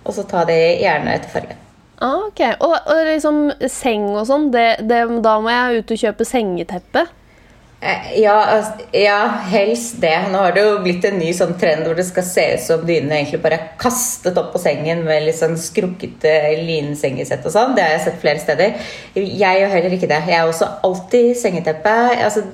Og 0.06 0.14
så 0.14 0.26
ta 0.28 0.44
det 0.48 0.60
gjerne 0.82 1.16
etter 1.16 1.32
fargen. 1.32 1.62
Ah, 1.96 2.26
ok. 2.26 2.42
Og, 2.60 2.74
og, 2.76 2.98
liksom 3.08 3.38
seng 3.72 4.10
og 4.12 4.26
sånn, 4.28 4.50
da 4.52 5.36
må 5.40 5.52
jeg 5.52 5.80
ut 5.80 5.94
og 5.94 6.02
kjøpe 6.02 6.26
sengeteppe? 6.28 7.06
Eh, 7.80 8.20
ja, 8.20 8.44
altså, 8.44 8.72
ja, 8.92 9.18
helst 9.50 10.00
det. 10.00 10.14
Nå 10.32 10.38
har 10.38 10.54
det 10.56 10.62
jo 10.64 10.78
blitt 10.80 11.04
en 11.04 11.18
ny 11.20 11.28
sånn 11.36 11.52
trend 11.60 11.84
hvor 11.84 11.98
det 11.98 12.06
skal 12.08 12.24
se 12.24 12.44
ut 12.54 12.62
som 12.64 12.86
dynene 12.88 13.18
egentlig 13.18 13.42
bare 13.42 13.58
er 13.58 13.66
kastet 13.80 14.38
opp 14.40 14.54
på 14.54 14.62
sengen 14.62 15.02
med 15.04 15.26
litt 15.26 15.36
sånn 15.36 15.58
skrukkete 15.60 16.32
linsengesett 16.64 17.44
og 17.44 17.52
sånn. 17.52 17.74
Det 17.76 17.84
har 17.84 17.92
jeg 17.98 18.06
sett 18.06 18.22
flere 18.22 18.40
steder. 18.42 18.88
Jeg 19.16 19.60
gjør 19.60 19.74
heller 19.74 19.98
ikke 19.98 20.08
det. 20.08 20.22
Jeg 20.24 20.38
er 20.40 20.48
også 20.48 20.70
alltid 20.88 21.34
sengeteppe. 21.42 21.96
Altså, 22.16 22.46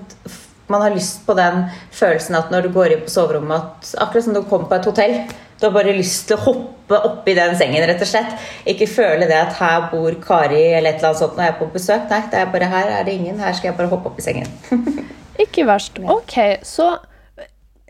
Man 0.73 0.81
har 0.81 0.95
lyst 0.95 1.27
på 1.27 1.35
den 1.37 1.67
følelsen 1.93 2.37
at 2.39 2.51
når 2.51 2.65
du 2.65 2.69
går 2.73 2.95
inn 2.95 3.01
på 3.05 3.11
soverommet 3.11 3.59
at 3.59 3.91
Akkurat 4.01 4.25
som 4.25 4.35
du 4.35 4.43
kommer 4.43 4.71
på 4.71 4.79
et 4.79 4.87
hotell. 4.89 5.17
Du 5.61 5.69
har 5.69 5.75
bare 5.75 5.95
lyst 5.97 6.27
til 6.29 6.39
å 6.39 6.43
hoppe 6.43 6.99
oppi 7.07 7.35
den 7.39 7.55
sengen, 7.59 7.85
rett 7.89 8.03
og 8.03 8.09
slett. 8.11 8.35
Ikke 8.69 8.89
føle 8.91 9.29
det 9.31 9.39
at 9.39 9.55
her 9.61 9.87
bor 9.93 10.17
Kari 10.25 10.65
eller 10.73 10.91
et 10.91 10.99
eller 10.99 11.13
annet 11.13 11.23
sånt 11.23 11.39
når 11.39 11.47
jeg 11.47 11.55
er 11.55 11.61
på 11.61 11.71
besøk. 11.77 12.09
Nei, 12.11 12.21
det 12.33 12.41
er 12.41 12.51
bare 12.55 12.73
her 12.73 12.93
er 12.99 13.07
det 13.07 13.15
ingen. 13.21 13.41
Her 13.41 13.55
skal 13.57 13.71
jeg 13.71 13.79
bare 13.79 13.93
hoppe 13.93 14.11
opp 14.11 14.19
i 14.19 14.27
sengen. 14.27 14.51
Ikke 15.45 15.67
verst. 15.69 16.01
Ok, 16.13 16.37
så 16.67 16.95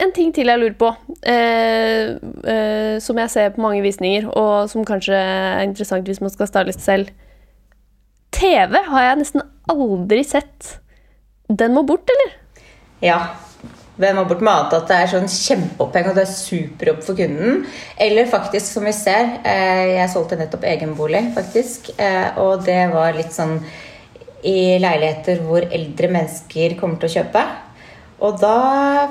en 0.03 0.13
ting 0.15 0.33
til 0.35 0.51
jeg 0.51 0.59
lurer 0.59 0.77
på, 0.79 0.91
eh, 1.29 2.15
eh, 2.53 2.95
som 3.01 3.19
jeg 3.19 3.31
ser 3.31 3.53
på 3.55 3.63
mange 3.63 3.83
visninger, 3.85 4.29
og 4.29 4.71
som 4.71 4.87
kanskje 4.87 5.17
er 5.17 5.67
interessant 5.67 6.09
hvis 6.09 6.23
man 6.23 6.33
skal 6.33 6.49
starte 6.51 6.73
litt 6.73 6.83
selv. 6.83 7.13
TV 8.33 8.79
har 8.89 9.09
jeg 9.09 9.21
nesten 9.21 9.45
aldri 9.71 10.23
sett. 10.27 10.77
Den 11.49 11.75
må 11.77 11.85
bort, 11.87 12.09
eller? 12.11 12.35
Ja. 13.05 13.19
Den 14.03 14.19
må 14.19 14.25
Mat 14.43 14.75
at 14.75 14.89
det 14.91 14.99
er 14.99 15.11
sånn 15.13 15.31
kjempeoppheng 15.31 16.11
og 16.11 16.17
det 16.19 16.25
er 16.27 16.33
superjobb 16.35 17.03
for 17.07 17.19
kunden. 17.19 17.63
Eller 18.01 18.31
faktisk, 18.31 18.67
som 18.75 18.87
vi 18.89 18.95
ser 18.97 19.37
eh, 19.47 19.99
Jeg 19.99 20.11
solgte 20.13 20.39
nettopp 20.41 20.67
egenbolig, 20.67 21.23
faktisk. 21.37 21.93
Eh, 21.97 22.39
og 22.43 22.65
det 22.67 22.81
var 22.93 23.15
litt 23.17 23.35
sånn 23.35 23.59
i 24.43 24.79
leiligheter 24.83 25.45
hvor 25.47 25.63
eldre 25.63 26.11
mennesker 26.11 26.75
kommer 26.81 26.99
til 26.99 27.11
å 27.11 27.17
kjøpe. 27.21 27.45
Og 28.27 28.43
da 28.43 28.57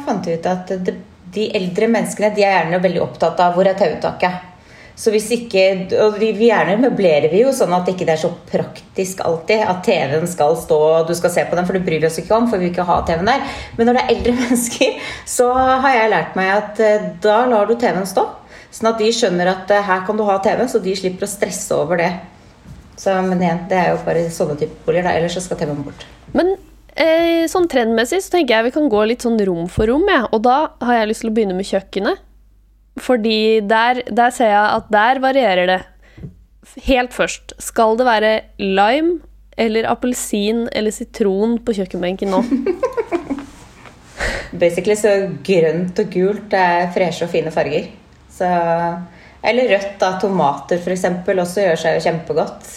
fant 0.05 0.27
vi 0.27 0.35
ut 0.35 0.47
at 0.51 0.71
de 1.31 1.47
eldre 1.55 1.87
menneskene 1.91 2.33
de 2.35 2.43
er 2.43 2.57
gjerne 2.57 2.83
veldig 2.83 3.03
opptatt 3.03 3.39
av 3.43 3.55
hvor 3.55 3.67
er 3.67 3.77
TV-uttaket. 3.79 4.50
Så 4.95 5.13
hvis 5.13 5.29
ikke, 5.33 5.63
og 6.03 6.17
vi 6.19 6.31
gjerne 6.35 6.75
møblerer 6.81 7.31
vi 7.31 7.41
jo 7.41 7.53
sånn 7.55 7.71
at 7.73 7.87
det 7.87 7.95
ikke 7.95 8.09
er 8.11 8.19
så 8.21 8.31
praktisk 8.49 9.23
alltid 9.25 9.63
at 9.63 9.79
TV-en 9.85 10.27
skal 10.29 10.57
stå 10.59 10.79
og 10.89 11.07
du 11.09 11.15
skal 11.17 11.33
se 11.33 11.45
på 11.47 11.57
den, 11.57 11.67
for 11.67 11.77
det 11.77 11.85
bryr 11.85 12.03
vi 12.03 12.09
oss 12.09 12.19
ikke 12.21 12.35
om, 12.37 12.49
for 12.51 12.61
vi 12.61 12.67
vil 12.67 12.73
ikke 12.73 12.87
ha 12.89 12.99
TV-en 13.07 13.31
der. 13.31 13.45
Men 13.77 13.89
når 13.89 13.97
det 13.97 14.03
er 14.03 14.13
eldre 14.15 14.35
mennesker, 14.41 15.13
så 15.37 15.49
har 15.55 15.95
jeg 15.95 16.13
lært 16.13 16.37
meg 16.39 16.51
at 16.57 16.83
eh, 16.85 17.09
da 17.23 17.41
lar 17.49 17.69
du 17.69 17.75
TV-en 17.75 18.09
stå. 18.09 18.27
Sånn 18.71 18.91
at 18.93 19.01
de 19.01 19.09
skjønner 19.15 19.51
at 19.51 19.71
eh, 19.73 19.87
her 19.87 20.03
kan 20.07 20.19
du 20.19 20.25
ha 20.27 20.37
TV, 20.43 20.63
så 20.71 20.79
de 20.83 20.95
slipper 20.95 21.27
å 21.27 21.31
stresse 21.31 21.75
over 21.75 21.99
det. 21.99 22.11
Så, 22.99 23.15
men 23.25 23.41
igjen, 23.41 23.63
det 23.71 23.79
er 23.79 23.93
jo 23.93 24.01
bare 24.05 24.27
sånne 24.31 24.59
typer 24.59 24.85
boliger, 24.85 25.07
da. 25.09 25.15
Ellers 25.17 25.35
så 25.35 25.43
skal 25.43 25.59
TV-en 25.59 25.81
bort. 25.87 26.05
Men 26.37 26.53
eh, 26.93 27.47
sånn 27.51 27.67
trendmessig 27.71 28.21
så 28.23 28.35
tenker 28.35 28.57
jeg 28.59 28.69
vi 28.69 28.75
kan 28.77 28.91
gå 28.91 29.05
litt 29.09 29.25
sånn 29.25 29.39
rom 29.47 29.65
for 29.71 29.89
rom, 29.89 30.05
ja. 30.11 30.27
og 30.29 30.43
da 30.45 30.57
har 30.85 31.01
jeg 31.01 31.09
lyst 31.11 31.25
til 31.25 31.31
å 31.31 31.35
begynne 31.35 31.57
med 31.57 31.67
kjøkkenet. 31.67 32.27
Fordi 32.99 33.61
der, 33.63 34.01
der 34.11 34.33
ser 34.35 34.51
jeg 34.51 34.75
at 34.75 34.91
der 34.91 35.19
varierer 35.23 35.69
det. 35.69 35.79
Helt 36.85 37.13
først, 37.13 37.53
skal 37.59 37.97
det 37.99 38.05
være 38.05 38.41
lime 38.59 39.19
eller 39.57 39.89
appelsin 39.89 40.67
eller 40.71 40.91
sitron 40.91 41.57
på 41.65 41.73
kjøkkenbenken 41.75 42.31
nå? 42.31 42.43
Basically 44.61 44.97
så 44.99 45.15
grønt 45.45 45.99
og 46.03 46.11
gult 46.11 46.53
er 46.53 46.91
freshe 46.93 47.25
og 47.25 47.31
fine 47.31 47.51
farger. 47.53 47.87
Så, 48.31 48.47
eller 49.43 49.71
rødt, 49.71 49.93
da. 50.01 50.13
Tomater 50.21 50.81
f.eks. 50.81 51.05
også 51.27 51.65
gjør 51.65 51.79
seg 51.79 52.03
kjempegodt 52.03 52.71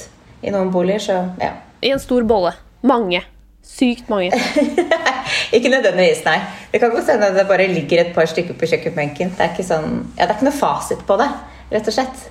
i 0.46 0.54
noen 0.54 0.70
boliger. 0.74 1.02
Så 1.02 1.18
ja. 1.42 1.54
I 1.82 1.94
en 1.94 2.02
stor 2.02 2.26
bolle. 2.28 2.54
Mange. 2.86 3.24
Sykt 3.64 4.10
mange. 4.12 4.34
ikke 5.56 5.72
nødvendigvis, 5.72 6.22
nei. 6.26 6.38
Det 6.72 6.80
kan 6.82 6.94
godt 6.94 7.10
hende 7.12 7.32
det 7.36 7.46
bare 7.48 7.68
ligger 7.70 8.02
et 8.02 8.14
par 8.16 8.30
stykker 8.30 8.56
på 8.58 8.70
kjøkkenbenken. 8.70 9.34
Det 9.36 9.44
er 9.44 9.52
ikke, 9.52 9.66
sånn, 9.66 10.00
ja, 10.16 10.24
det 10.24 10.30
er 10.32 10.38
ikke 10.38 10.48
noe 10.50 10.58
fasit 10.58 11.04
på 11.08 11.18
det, 11.20 11.28
rett 11.74 11.92
og 11.92 11.96
slett. 11.96 12.26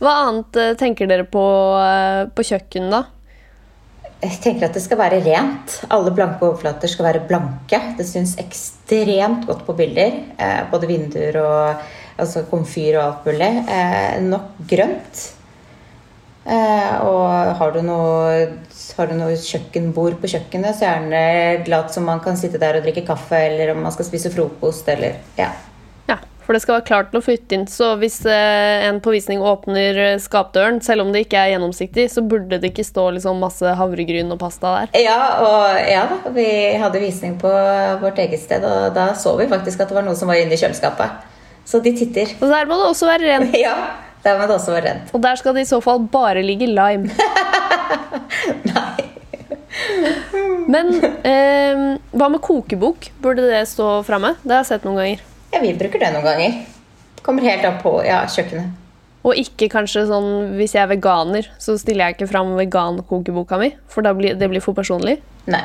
Hva 0.00 0.18
annet 0.26 0.56
uh, 0.56 0.74
tenker 0.80 1.08
dere 1.10 1.26
på 1.28 1.46
uh, 1.76 2.28
på 2.32 2.46
kjøkken, 2.52 2.88
da? 2.92 3.04
Jeg 4.20 4.36
tenker 4.44 4.66
at 4.68 4.76
det 4.76 4.82
skal 4.84 4.98
være 5.00 5.22
rent. 5.24 5.78
Alle 5.88 6.12
blanke 6.12 6.44
overflater 6.44 6.90
skal 6.92 7.06
være 7.06 7.22
blanke. 7.28 7.78
Det 7.96 8.04
syns 8.04 8.34
ekstremt 8.40 9.46
godt 9.48 9.62
på 9.64 9.72
bilder. 9.78 10.18
Eh, 10.36 10.58
både 10.68 10.90
vinduer 10.90 11.38
og 11.40 11.86
altså 12.20 12.42
komfyr 12.50 12.98
og 12.98 13.04
alt 13.06 13.30
mulig. 13.30 13.48
Eh, 13.64 14.18
nok 14.26 14.58
grønt. 14.68 15.22
Eh, 16.44 16.92
og 17.08 17.56
har 17.62 17.72
du 17.72 17.80
noe 17.86 18.44
har 18.96 19.10
du 19.10 19.16
noe 19.18 19.36
kjøkkenbord 19.36 20.20
på 20.20 20.30
kjøkkenet, 20.34 20.76
så 20.76 20.86
gjerne 20.86 21.64
glatt 21.66 21.94
som 21.94 22.06
man 22.08 22.22
kan 22.24 22.38
sitte 22.40 22.60
der 22.60 22.78
og 22.78 22.86
drikke 22.86 23.06
kaffe, 23.08 23.38
eller 23.50 23.74
om 23.74 23.82
man 23.84 23.94
skal 23.94 24.08
spise 24.08 24.32
frokost, 24.32 24.88
eller 24.92 25.20
ja. 25.38 25.50
ja 26.08 26.18
for 26.50 26.56
det 26.56 26.64
skal 26.64 26.80
være 26.80 26.86
klart 26.88 27.10
til 27.12 27.20
å 27.20 27.22
flytte 27.22 27.54
inn. 27.54 27.66
Så 27.70 27.92
hvis 28.00 28.16
eh, 28.26 28.86
en 28.88 28.96
på 29.04 29.12
visning 29.14 29.38
åpner 29.46 30.00
eh, 30.02 30.16
skapdøren, 30.18 30.80
selv 30.82 31.04
om 31.04 31.12
det 31.14 31.26
ikke 31.26 31.38
er 31.38 31.52
gjennomsiktig, 31.52 32.08
så 32.10 32.24
burde 32.26 32.58
det 32.58 32.72
ikke 32.72 32.86
stå 32.88 33.04
liksom 33.14 33.38
masse 33.38 33.74
havregryn 33.78 34.34
og 34.34 34.40
pasta 34.40 34.72
der. 34.80 34.94
Ja, 34.98 35.20
og 35.46 35.78
ja. 35.86 36.06
Vi 36.34 36.48
hadde 36.82 37.04
visning 37.04 37.36
på 37.38 37.52
vårt 38.02 38.18
eget 38.18 38.42
sted, 38.42 38.66
og 38.66 38.96
da 38.96 39.12
så 39.14 39.36
vi 39.38 39.46
faktisk 39.52 39.84
at 39.84 39.92
det 39.92 40.00
var 40.00 40.08
noe 40.08 40.18
som 40.18 40.32
var 40.32 40.40
inne 40.42 40.56
i 40.56 40.60
kjøleskapet. 40.60 41.28
Så 41.70 41.78
de 41.84 41.92
titter. 41.94 42.34
Og 42.40 42.50
der 42.50 42.66
må 42.66 42.80
det 42.80 42.88
også 42.88 43.06
være 43.12 43.30
rent. 43.30 43.54
ja, 43.66 43.76
der 44.24 44.36
må 44.38 44.48
du 44.48 44.54
også 44.56 44.74
være 44.74 44.86
redd. 44.88 45.12
Og 45.16 45.22
der 45.24 45.38
skal 45.40 45.56
det 45.56 45.64
i 45.64 45.70
så 45.70 45.80
fall 45.84 46.02
bare 46.12 46.42
ligge 46.44 46.68
lime. 46.68 47.08
Nei. 48.70 49.06
Men 50.70 50.92
eh, 51.26 51.80
hva 52.14 52.28
med 52.30 52.42
kokebok? 52.44 53.10
Burde 53.22 53.48
det 53.48 53.64
stå 53.70 54.00
framme? 54.06 54.34
Det 54.42 54.54
har 54.54 54.62
jeg 54.62 54.72
sett 54.74 54.86
noen 54.86 55.00
ganger. 55.00 55.24
Ja, 55.50 55.62
vi 55.64 55.72
bruker 55.78 56.02
det 56.02 56.12
noen 56.14 56.26
ganger. 56.26 56.60
Kommer 57.26 57.46
helt 57.48 57.66
an 57.66 57.80
på 57.82 57.96
ja, 58.06 58.22
kjøkkenet. 58.30 58.76
Og 59.26 59.36
ikke 59.36 59.68
kanskje 59.72 60.06
sånn 60.08 60.56
hvis 60.56 60.72
jeg 60.76 60.86
er 60.86 60.92
veganer, 60.94 61.48
så 61.60 61.74
stiller 61.80 62.08
jeg 62.08 62.16
ikke 62.16 62.30
fram 62.30 62.54
vegankokeboka 62.56 63.58
mi. 63.60 63.74
For 63.92 64.06
da 64.06 64.14
blir, 64.16 64.36
det 64.40 64.48
blir 64.48 64.64
for 64.64 64.76
personlig. 64.76 65.18
Nei, 65.50 65.64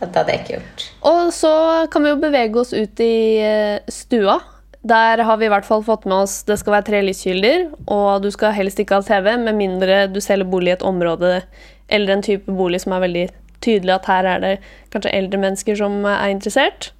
det 0.00 0.10
hadde 0.10 0.34
jeg 0.34 0.42
ikke 0.42 0.56
gjort. 0.56 0.86
Og 1.12 1.34
så 1.34 1.52
kan 1.92 2.06
vi 2.06 2.10
jo 2.10 2.22
bevege 2.22 2.62
oss 2.62 2.74
ut 2.74 3.04
i 3.04 3.14
eh, 3.44 3.92
stua. 3.92 4.40
Der 4.86 5.18
har 5.26 5.36
vi 5.36 5.48
i 5.48 5.50
hvert 5.50 5.66
fall 5.66 5.82
fått 5.82 6.04
med 6.06 6.22
oss 6.22 6.42
det 6.46 6.58
skal 6.60 6.76
være 6.76 6.86
tre 6.86 7.00
lyskilder, 7.02 7.66
og 7.90 8.22
du 8.22 8.30
skal 8.30 8.54
helst 8.54 8.78
ikke 8.78 9.00
ha 9.00 9.02
TV, 9.02 9.32
med 9.42 9.58
mindre 9.58 10.04
du 10.12 10.20
selger 10.22 10.46
bolig 10.48 10.70
i 10.72 10.76
et 10.76 10.86
område 10.86 11.40
eller 11.88 12.14
en 12.14 12.22
type 12.22 12.52
bolig 12.52 12.80
som 12.84 12.94
er 12.94 13.02
veldig 13.06 13.24
tydelig 13.64 13.96
at 13.96 14.06
her 14.06 14.28
er 14.36 14.44
det 14.44 14.52
kanskje 14.92 15.16
eldre 15.18 15.40
mennesker 15.42 15.80
som 15.80 15.98
er 16.06 16.30
interessert. 16.30 16.92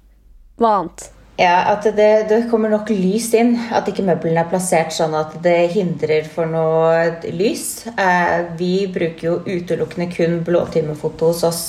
Hva 0.59 0.75
annet? 0.81 1.07
Ja, 1.39 1.71
At 1.71 1.85
det, 1.95 2.27
det 2.27 2.49
kommer 2.51 2.67
nok 2.67 2.89
lys 2.91 3.29
inn. 3.37 3.53
At 3.71 3.87
ikke 3.87 4.03
møblene 4.03 4.41
er 4.43 4.49
plassert 4.51 4.91
sånn 4.91 5.15
at 5.15 5.37
det 5.43 5.69
hindrer 5.71 6.27
for 6.27 6.49
noe 6.51 7.31
lys. 7.31 7.85
Eh, 7.93 8.49
vi 8.59 8.89
bruker 8.91 9.23
jo 9.23 9.37
utelukkende 9.47 10.09
kun 10.11 10.41
blåtimefoto 10.43 11.31
hos 11.31 11.45
oss 11.47 11.61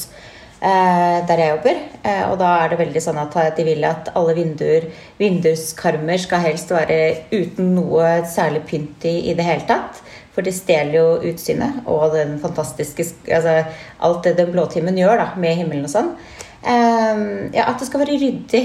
der 0.61 1.41
jeg 1.41 1.55
jobber. 1.55 1.79
Eh, 2.05 2.25
og 2.29 2.37
da 2.41 2.51
er 2.61 2.73
det 2.73 2.81
veldig 2.81 3.03
sånn 3.03 3.21
at 3.21 3.37
de 3.57 3.65
vil 3.65 3.85
at 3.89 4.11
alle 4.19 4.35
vinduer, 4.37 4.91
vinduskarmer 5.21 6.21
skal 6.21 6.45
helst 6.45 6.73
være 6.75 6.99
uten 7.33 7.75
noe 7.79 8.21
særlig 8.29 8.67
pynt 8.69 9.07
i 9.09 9.17
i 9.31 9.37
det 9.37 9.47
hele 9.47 9.65
tatt. 9.69 10.03
For 10.35 10.47
det 10.47 10.55
stjeler 10.55 10.95
jo 10.95 11.33
utsynet 11.33 11.83
og 11.91 12.13
den 12.15 12.37
fantastiske 12.39 13.03
altså, 13.35 13.65
Alt 13.99 14.23
det 14.29 14.37
den 14.39 14.53
blåtimen 14.55 15.01
gjør 15.01 15.19
da, 15.25 15.27
med 15.41 15.59
himmelen 15.59 15.89
og 15.89 15.93
sånn. 15.93 16.13
Um, 16.61 17.25
ja, 17.57 17.67
at 17.67 17.81
det 17.81 17.89
skal 17.89 18.05
være 18.05 18.21
ryddig, 18.21 18.63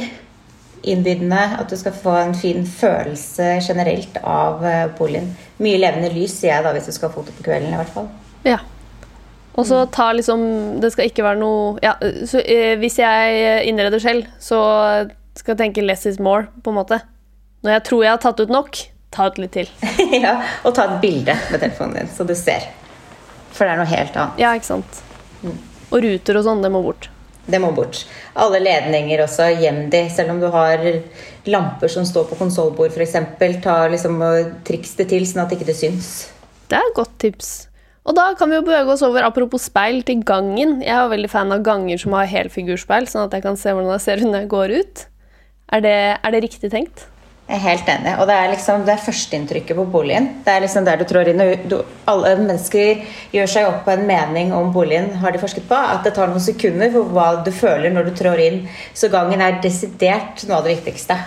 innbydende. 0.86 1.42
At 1.58 1.72
du 1.72 1.80
skal 1.80 1.96
få 1.96 2.14
en 2.20 2.38
fin 2.38 2.68
følelse 2.70 3.56
generelt 3.66 4.20
av 4.22 4.62
boligen. 5.00 5.32
Mye 5.64 5.82
levende 5.82 6.14
lys, 6.14 6.38
sier 6.38 6.54
jeg 6.54 6.68
da, 6.68 6.76
hvis 6.76 6.92
du 6.92 6.96
skal 6.96 7.10
ha 7.10 7.18
foto 7.18 7.34
på 7.34 7.48
kvelden. 7.50 7.74
i 7.74 7.82
hvert 7.82 7.94
fall. 7.96 8.12
Ja. 8.46 8.62
Og 9.56 9.68
så 9.68 9.86
ta 9.88 10.10
liksom 10.12 10.42
Det 10.84 10.92
skal 10.92 11.10
ikke 11.10 11.24
være 11.24 11.40
noe 11.40 11.78
ja, 11.84 11.94
så, 12.28 12.42
eh, 12.44 12.76
Hvis 12.82 13.00
jeg 13.00 13.64
innreder 13.70 14.02
selv, 14.04 14.28
så 14.40 14.60
skal 15.36 15.56
jeg 15.56 15.60
tenke 15.60 15.84
'less 15.84 16.06
is 16.08 16.20
more', 16.20 16.48
på 16.64 16.72
en 16.72 16.78
måte. 16.78 17.02
Når 17.64 17.72
jeg 17.72 17.84
tror 17.84 18.04
jeg 18.04 18.12
har 18.12 18.22
tatt 18.24 18.40
ut 18.40 18.50
nok, 18.50 18.78
ta 19.12 19.26
ut 19.28 19.38
litt 19.38 19.52
til. 19.52 19.68
ja, 20.26 20.38
Og 20.64 20.76
ta 20.76 20.86
et 20.86 21.02
bilde 21.02 21.36
med 21.52 21.60
telefonen 21.60 21.98
din, 21.98 22.08
så 22.08 22.24
du 22.24 22.32
ser. 22.36 22.70
For 23.52 23.66
det 23.66 23.74
er 23.74 23.82
noe 23.82 23.90
helt 23.90 24.16
annet. 24.16 24.40
Ja, 24.40 24.54
ikke 24.56 24.70
sant. 24.70 25.02
Mm. 25.44 25.58
Og 25.92 26.00
ruter 26.08 26.40
og 26.40 26.48
sånn, 26.48 26.64
det 26.64 26.72
må 26.72 26.82
bort. 26.86 27.10
Det 27.46 27.60
må 27.62 27.74
bort. 27.76 28.06
Alle 28.42 28.60
ledninger 28.64 29.22
også. 29.26 29.50
Gjem 29.60 29.90
de. 29.92 30.06
Selv 30.10 30.34
om 30.34 30.40
du 30.40 30.48
har 30.54 30.82
lamper 31.52 31.92
som 31.92 32.08
står 32.08 32.30
på 32.32 32.40
konsollbord 32.40 32.96
f.eks. 32.96 33.18
Ta 33.64 33.76
liksom 33.92 34.24
triks 34.66 34.96
det 34.96 35.10
til, 35.12 35.28
sånn 35.30 35.44
at 35.44 35.52
det 35.52 35.60
ikke 35.60 35.78
syns. 35.78 36.12
Det 36.72 36.80
er 36.80 36.90
et 36.90 36.98
godt 36.98 37.14
tips. 37.22 37.68
Og 38.06 38.14
da 38.14 38.28
kan 38.38 38.52
vi 38.52 38.60
jo 38.60 38.66
bevege 38.66 38.94
oss 38.94 39.02
over, 39.06 39.26
apropos 39.26 39.66
speil, 39.66 40.04
til 40.06 40.22
gangen. 40.22 40.78
Jeg 40.86 40.94
er 40.94 41.10
veldig 41.10 41.32
fan 41.32 41.54
av 41.56 41.66
ganger 41.66 41.98
som 42.02 42.14
har 42.14 42.30
helfigurspeil, 42.30 43.10
sånn 43.10 43.26
at 43.26 43.34
jeg 43.34 43.46
kan 43.46 43.58
se 43.58 43.74
hvordan 43.74 43.96
jeg 43.96 44.06
ser 44.06 44.22
når 44.22 44.44
jeg 44.44 44.52
går 44.54 44.74
ut. 44.78 45.06
Er 45.74 45.82
det, 45.82 45.98
er 46.22 46.36
det 46.36 46.42
riktig 46.46 46.70
tenkt? 46.70 47.08
Jeg 47.46 47.60
er 47.60 47.62
helt 47.62 47.90
enig. 47.90 48.12
Og 48.22 48.26
det 48.30 48.36
er 48.42 48.52
liksom 48.52 48.86
det 48.86 48.94
er 48.96 49.02
førsteinntrykket 49.06 49.78
på 49.78 49.86
boligen. 49.94 50.28
Det 50.46 50.54
er 50.54 50.64
liksom 50.64 50.86
der 50.86 51.02
du 51.02 51.06
trår 51.10 51.30
inn. 51.30 51.44
Du, 51.70 51.76
alle 52.10 52.32
mennesker 52.40 53.04
gjør 53.34 53.52
seg 53.56 53.70
opp 53.70 53.84
på 53.86 53.94
en 53.94 54.06
mening 54.10 54.54
om 54.54 54.72
boligen, 54.74 55.12
har 55.22 55.34
de 55.34 55.42
forsket 55.42 55.66
på. 55.70 55.78
At 55.78 56.06
det 56.06 56.16
tar 56.18 56.30
noen 56.30 56.42
sekunder 56.42 56.94
for 56.94 57.10
hva 57.14 57.28
du 57.46 57.52
føler 57.54 57.94
når 57.94 58.10
du 58.10 58.16
trår 58.22 58.42
inn. 58.48 58.62
Så 58.98 59.10
gangen 59.14 59.42
er 59.46 59.62
desidert 59.66 60.46
noe 60.46 60.58
av 60.58 60.66
det 60.66 60.78
viktigste. 60.80 61.18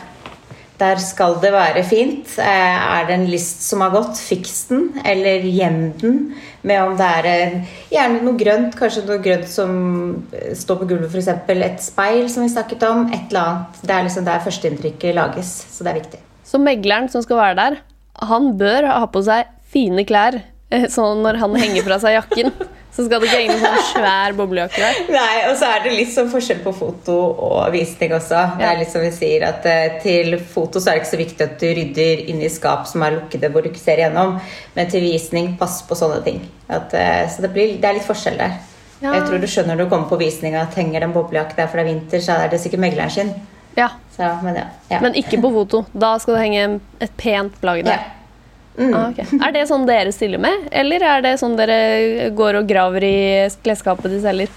Der 0.78 1.00
skal 1.02 1.34
det 1.42 1.50
være 1.50 1.82
fint. 1.86 2.36
Eh, 2.38 2.76
er 2.98 3.06
det 3.08 3.16
en 3.16 3.26
list 3.26 3.64
som 3.66 3.82
har 3.82 3.90
gått, 3.90 4.20
fiks 4.22 4.68
den, 4.70 4.84
eller 5.02 5.42
gjem 5.42 5.80
den. 5.98 6.20
Med 6.62 6.82
om 6.84 6.94
det 6.98 7.08
er 7.18 7.56
gjerne 7.90 8.22
noe 8.22 8.38
grønt, 8.38 8.76
kanskje 8.78 9.02
noe 9.08 9.18
grønt 9.24 9.50
som 9.50 9.72
eh, 10.30 10.54
står 10.58 10.78
på 10.82 10.88
gulvet, 10.92 11.10
f.eks. 11.10 11.32
et 11.50 11.82
speil, 11.82 12.24
som 12.30 12.46
vi 12.46 12.52
snakket 12.54 12.86
om. 12.86 13.08
Et 13.10 13.26
eller 13.32 13.42
annet. 13.42 13.82
Det 13.82 13.96
er 13.96 14.06
liksom 14.06 14.28
der 14.28 14.44
førsteinntrykket 14.46 15.18
lages, 15.18 15.52
så 15.74 15.86
det 15.86 15.92
er 15.92 16.00
viktig. 16.02 16.22
Så 16.46 16.62
megleren 16.62 17.10
som 17.12 17.26
skal 17.26 17.42
være 17.42 17.58
der, 17.58 17.80
han 18.30 18.52
bør 18.58 18.86
ha 18.92 19.06
på 19.10 19.22
seg 19.26 19.50
fine 19.68 20.06
klær, 20.06 20.38
eh, 20.70 20.86
sånn 20.94 21.24
når 21.26 21.42
han 21.42 21.58
henger 21.58 21.90
fra 21.90 21.98
seg 22.06 22.20
jakken. 22.20 22.54
Så 22.98 23.04
skal 23.06 23.20
det 23.22 23.28
ikke 23.28 23.42
henge 23.44 23.56
sånn 23.62 23.82
svær 23.92 24.32
boblejakke 24.34 24.80
der. 24.82 24.96
Nei, 25.14 25.34
og 25.46 25.52
så 25.60 25.68
er 25.70 25.84
det 25.84 25.92
litt 25.94 26.10
sånn 26.10 26.32
forskjell 26.32 26.64
på 26.64 26.72
foto 26.74 27.14
og 27.46 27.68
visning 27.70 28.10
også. 28.16 28.40
Det 28.58 28.66
er 28.66 28.80
litt 28.80 28.90
som 28.90 29.04
vi 29.04 29.12
sier 29.14 29.44
at 29.46 29.68
uh, 29.70 30.00
Til 30.02 30.34
foto 30.42 30.82
så 30.82 30.90
er 30.90 30.98
det 30.98 31.04
ikke 31.04 31.12
så 31.12 31.20
viktig 31.20 31.46
at 31.46 31.62
du 31.62 31.68
rydder 31.78 32.24
inn 32.32 32.42
i 32.42 32.50
skap 32.50 32.88
som 32.90 33.04
er 33.06 33.14
lukkede, 33.20 33.52
hvor 33.54 33.62
du 33.62 33.70
ikke 33.70 33.84
ser 33.84 34.02
igjennom. 34.02 34.40
Men 34.74 34.90
til 34.90 35.06
visning, 35.06 35.52
pass 35.62 35.78
på 35.86 35.94
sånne 36.02 36.18
ting. 36.26 36.42
At, 36.66 36.90
uh, 36.90 37.22
så 37.30 37.46
det, 37.46 37.52
blir, 37.54 37.78
det, 37.78 37.86
er 37.86 38.00
litt 38.00 38.10
forskjell 38.10 38.42
der. 38.42 38.58
Ja. 38.98 39.14
Jeg 39.14 39.28
tror 39.28 39.38
du 39.38 39.46
skjønner 39.46 39.78
når 39.78 39.84
du 39.84 39.94
kommer 39.94 40.10
på 40.10 40.18
visning 40.18 40.58
at 40.58 40.74
henger 40.74 40.98
det 40.98 41.12
en 41.12 41.14
boblejakke 41.14 41.54
der 41.54 41.70
for 41.70 41.78
det 41.78 41.86
er 41.86 41.92
vinter, 41.92 42.26
så 42.26 42.42
er 42.42 42.50
det 42.50 42.58
sikkert 42.64 42.82
megleren 42.82 43.14
sin. 43.14 43.34
Ja. 43.78 43.92
Så, 44.10 44.26
men, 44.42 44.58
ja. 44.90 44.98
men, 44.98 45.14
ikke 45.14 45.38
på 45.38 45.54
foto. 45.54 45.86
Da 45.94 46.16
skal 46.18 46.34
det 46.34 46.46
henge 46.48 46.70
et 46.98 47.14
pent 47.20 47.62
plagg 47.62 47.86
der. 47.86 48.08
Mm. 48.78 48.94
Ah, 48.94 49.08
okay. 49.10 49.26
Er 49.42 49.54
det 49.54 49.66
sånn 49.70 49.86
dere 49.88 50.14
stiller 50.14 50.40
med, 50.42 50.68
eller 50.70 51.02
er 51.02 51.24
det 51.24 51.34
sånn 51.40 51.56
dere 51.58 52.30
går 52.38 52.60
og 52.60 52.70
graver 52.70 53.04
i 53.04 53.18
klesskapet 53.64 54.12
de 54.14 54.22
selger? 54.22 54.52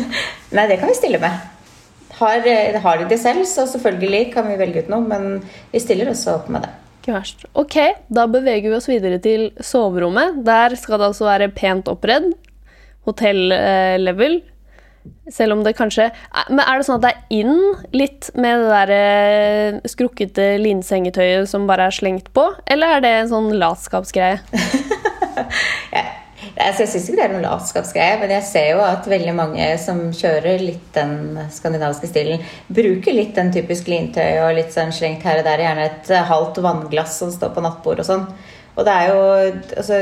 Nei, 0.56 0.66
det 0.66 0.80
kan 0.80 0.90
vi 0.90 0.98
stille 0.98 1.20
med. 1.22 1.48
Har, 2.20 2.44
har, 2.82 2.98
de 3.00 3.08
det 3.08 3.20
selv, 3.22 3.46
så 3.48 3.64
selvfølgelig 3.70 4.26
kan 4.34 4.48
vi 4.50 4.58
velge 4.60 4.84
ut 4.84 4.90
noe, 4.92 5.06
men 5.06 5.38
vi 5.70 5.80
stiller 5.80 6.10
også 6.10 6.34
opp 6.40 6.50
med 6.52 6.66
det. 6.66 6.72
Ikke 7.00 7.14
verst. 7.14 7.46
Ok, 7.56 7.78
da 8.12 8.26
beveger 8.28 8.68
vi 8.68 8.76
oss 8.76 8.90
videre 8.90 9.20
til 9.24 9.48
soverommet. 9.64 10.42
Der 10.44 10.74
skal 10.76 11.00
det 11.00 11.12
altså 11.12 11.30
være 11.30 11.48
pent 11.56 11.88
oppredd. 11.88 12.28
Hotell-level. 13.08 14.40
Selv 15.32 15.54
om 15.54 15.62
det 15.64 15.76
kanskje 15.78 16.10
Men 16.50 16.60
er 16.64 16.76
det 16.76 16.86
sånn 16.86 16.98
at 16.98 17.04
det 17.06 17.10
er 17.14 17.40
inn 17.40 17.60
litt 17.96 18.28
med 18.36 18.60
det 18.60 18.70
der 18.70 18.92
eh, 18.94 19.78
skrukkete 19.88 20.52
linsengetøyet 20.60 21.48
som 21.48 21.68
bare 21.70 21.88
er 21.88 21.94
slengt 21.94 22.32
på, 22.36 22.50
eller 22.70 22.96
er 22.96 23.04
det 23.04 23.12
en 23.16 23.30
sånn 23.30 23.52
latskapsgreie? 23.60 24.40
ja. 25.96 26.04
Altså, 26.60 26.82
jeg 26.82 26.90
syns 26.92 27.06
ikke 27.08 27.18
det 27.18 27.24
er 27.24 27.32
noen 27.32 27.46
latskapsgreie, 27.46 28.18
men 28.20 28.32
jeg 28.34 28.44
ser 28.48 28.66
jo 28.74 28.82
at 28.84 29.06
veldig 29.08 29.32
mange 29.36 29.66
som 29.80 30.02
kjører 30.16 30.60
litt 30.60 30.88
den 30.96 31.38
skandinaviske 31.52 32.10
stilen, 32.10 32.44
bruker 32.68 33.16
litt 33.16 33.32
den 33.38 33.52
typisk 33.54 33.88
lintøy 33.88 34.40
og 34.42 34.54
litt 34.58 34.74
sånn 34.74 34.92
slengt 34.92 35.24
her 35.24 35.40
og 35.40 35.46
der. 35.48 35.62
Gjerne 35.64 35.86
et 35.88 36.12
halvt 36.28 36.60
vannglass 36.64 37.16
som 37.22 37.32
står 37.32 37.54
på 37.56 37.64
nattbord 37.64 38.02
og 38.02 38.08
sånn. 38.08 38.26
Og 38.76 38.86
det 38.86 38.96
er 38.96 39.10
jo 39.10 39.20
Altså, 39.80 40.00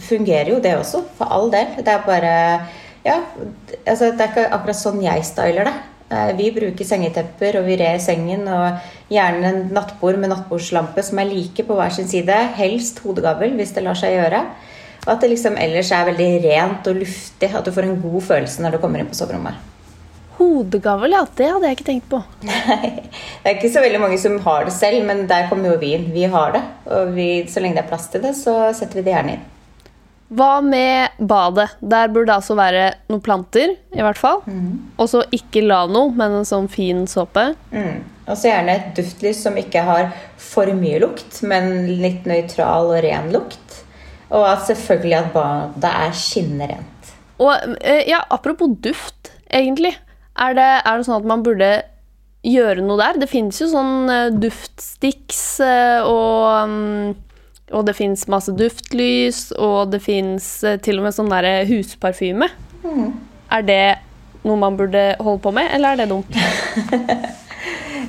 fungerer 0.00 0.54
jo 0.54 0.60
det 0.62 0.76
også, 0.78 1.02
for 1.18 1.30
all 1.30 1.50
del. 1.52 1.78
Det 1.84 1.94
er 1.94 2.06
bare 2.06 2.34
ja, 3.06 3.20
altså 3.86 4.10
det 4.12 4.24
er 4.24 4.32
ikke 4.32 4.50
akkurat 4.52 4.78
sånn 4.78 5.00
jeg 5.04 5.24
styler 5.28 5.68
det. 5.70 5.76
Eh, 6.10 6.32
vi 6.36 6.48
bruker 6.54 6.86
sengetepper, 6.86 7.60
og 7.60 7.68
vi 7.70 7.78
rer 7.78 8.00
sengen, 8.02 8.48
og 8.50 9.12
gjerne 9.12 9.52
en 9.52 9.60
nattbord 9.74 10.18
med 10.18 10.32
nattbordslampe 10.32 11.04
som 11.06 11.22
er 11.22 11.30
like 11.30 11.64
på 11.66 11.78
hver 11.78 11.94
sin 11.94 12.10
side. 12.10 12.36
Helst 12.58 12.98
hodegavl, 13.04 13.54
hvis 13.58 13.74
det 13.76 13.86
lar 13.86 13.98
seg 13.98 14.16
gjøre. 14.16 14.44
Og 15.06 15.12
at 15.14 15.22
det 15.22 15.30
liksom 15.32 15.56
ellers 15.56 15.92
er 15.96 16.08
veldig 16.10 16.30
rent 16.44 16.88
og 16.90 16.98
luftig. 17.00 17.48
At 17.54 17.64
du 17.64 17.72
får 17.72 17.88
en 17.88 18.00
god 18.02 18.24
følelse 18.26 18.64
når 18.64 18.76
du 18.76 18.82
kommer 18.82 19.00
inn 19.00 19.08
på 19.08 19.16
soverommet. 19.16 19.68
Hodegavl, 20.40 21.14
ja. 21.14 21.22
Det 21.36 21.48
hadde 21.52 21.70
jeg 21.70 21.78
ikke 21.78 21.88
tenkt 21.88 22.10
på. 22.10 22.20
Nei, 22.48 22.90
Det 23.06 23.46
er 23.46 23.56
ikke 23.56 23.72
så 23.72 23.84
veldig 23.84 24.02
mange 24.02 24.18
som 24.20 24.36
har 24.44 24.66
det 24.66 24.74
selv, 24.76 25.06
men 25.08 25.24
der 25.30 25.48
kommer 25.48 25.72
jo 25.72 25.80
vi 25.80 25.94
inn. 25.96 26.10
Vi 26.12 26.26
har 26.32 26.52
det. 26.56 26.66
Og 26.90 27.14
vi, 27.16 27.30
så 27.48 27.62
lenge 27.62 27.78
det 27.78 27.86
er 27.86 27.92
plass 27.92 28.10
til 28.12 28.24
det, 28.24 28.34
så 28.36 28.58
setter 28.76 29.00
vi 29.00 29.06
det 29.06 29.14
gjerne 29.14 29.38
inn. 29.38 29.48
Hva 30.30 30.60
med 30.62 31.16
badet? 31.18 31.72
Der 31.82 32.10
burde 32.12 32.28
det 32.28 32.36
altså 32.36 32.54
være 32.58 32.84
noen 33.10 33.22
planter, 33.24 33.72
i 33.90 34.02
hvert 34.04 34.18
fall. 34.18 34.44
Mm. 34.46 34.94
Og 35.00 35.10
så 35.10 35.24
ikke 35.34 35.64
Lano, 35.66 36.06
men 36.14 36.38
en 36.38 36.46
sånn 36.46 36.68
fin 36.70 37.02
såpe. 37.10 37.48
Mm. 37.74 38.04
Og 38.30 38.38
så 38.38 38.52
gjerne 38.52 38.76
et 38.76 38.92
duftlys 38.94 39.40
som 39.42 39.58
ikke 39.58 39.82
har 39.88 40.12
for 40.38 40.70
mye 40.78 41.00
lukt, 41.02 41.40
men 41.42 41.88
litt 42.02 42.28
nøytral 42.30 42.92
og 42.92 43.02
ren 43.02 43.32
lukt. 43.34 43.80
Og 44.30 44.46
at 44.46 44.68
selvfølgelig 44.68 45.18
at 45.18 45.32
badet 45.34 45.94
er 46.04 46.14
skinnrent. 46.14 47.10
Og 47.40 47.74
eh, 47.80 48.04
ja, 48.06 48.20
apropos 48.30 48.70
duft, 48.84 49.32
egentlig. 49.50 49.96
Er 50.38 50.54
det, 50.54 50.68
er 50.84 51.00
det 51.00 51.08
sånn 51.08 51.18
at 51.18 51.26
man 51.26 51.42
burde 51.42 51.72
gjøre 52.46 52.84
noe 52.86 53.00
der? 53.00 53.18
Det 53.24 53.30
fins 53.32 53.58
jo 53.58 53.66
sånn 53.72 54.06
uh, 54.06 54.30
duftsticks 54.30 55.42
uh, 55.64 56.06
og 56.06 56.70
um, 56.70 57.18
og 57.70 57.86
det 57.86 57.96
fins 57.98 58.26
masse 58.30 58.52
duftlys, 58.56 59.50
og 59.58 59.92
det 59.94 60.02
fins 60.04 60.52
eh, 60.66 60.78
til 60.82 61.00
og 61.00 61.08
med 61.08 61.16
sånn 61.16 61.30
derre 61.32 61.60
husparfyme. 61.70 62.50
Mm. 62.84 63.10
Er 63.50 63.66
det 63.66 63.84
noe 64.46 64.56
man 64.60 64.78
burde 64.78 65.12
holde 65.20 65.42
på 65.44 65.52
med, 65.54 65.70
eller 65.76 65.94
er 65.94 66.02
det 66.02 66.10
dumt? 66.10 66.36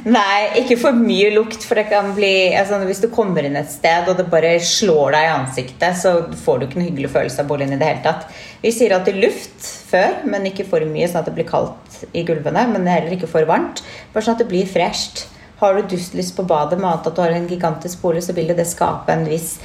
Nei, 0.02 0.62
ikke 0.64 0.80
for 0.82 0.98
mye 0.98 1.30
lukt, 1.36 1.62
for 1.68 1.78
det 1.78 1.84
kan 1.92 2.08
bli 2.18 2.56
altså, 2.58 2.80
Hvis 2.88 3.04
du 3.04 3.10
kommer 3.14 3.46
inn 3.46 3.58
et 3.60 3.70
sted 3.70 4.08
og 4.10 4.18
det 4.18 4.26
bare 4.32 4.56
slår 4.66 5.14
deg 5.14 5.28
i 5.28 5.34
ansiktet, 5.36 6.00
så 6.00 6.14
får 6.42 6.58
du 6.58 6.66
ikke 6.66 6.80
en 6.80 6.88
hyggelig 6.88 7.12
følelse 7.14 7.44
av 7.44 7.52
boligen 7.52 7.76
i 7.76 7.82
det 7.82 7.90
hele 7.90 8.04
tatt. 8.08 8.26
Vi 8.64 8.72
sier 8.74 8.96
alltid 8.96 9.20
luft 9.22 9.68
før, 9.92 10.24
men 10.32 10.48
ikke 10.50 10.66
for 10.72 10.86
mye, 10.90 11.10
sånn 11.10 11.22
at 11.22 11.30
det 11.30 11.36
blir 11.38 11.50
kaldt 11.50 12.02
i 12.18 12.24
gulvene. 12.26 12.66
Men 12.72 12.90
heller 12.90 13.14
ikke 13.14 13.30
for 13.30 13.46
varmt, 13.50 13.84
bare 14.16 14.26
sånn 14.26 14.40
at 14.40 14.42
det 14.42 14.50
blir 14.50 14.70
fresht. 14.70 15.28
Har 15.62 15.78
du 15.78 15.90
dustlyst 15.94 16.34
på 16.38 16.46
badet 16.50 16.80
med 16.80 16.90
annet 16.90 17.08
at 17.08 17.18
du 17.18 17.22
har 17.22 17.34
en 17.36 17.48
gigantisk 17.50 18.02
bolig, 18.02 18.24
så 18.26 18.34
vil 18.34 18.50
det 18.58 18.66
skape 18.70 19.14
en 19.14 19.28
viss 19.30 19.60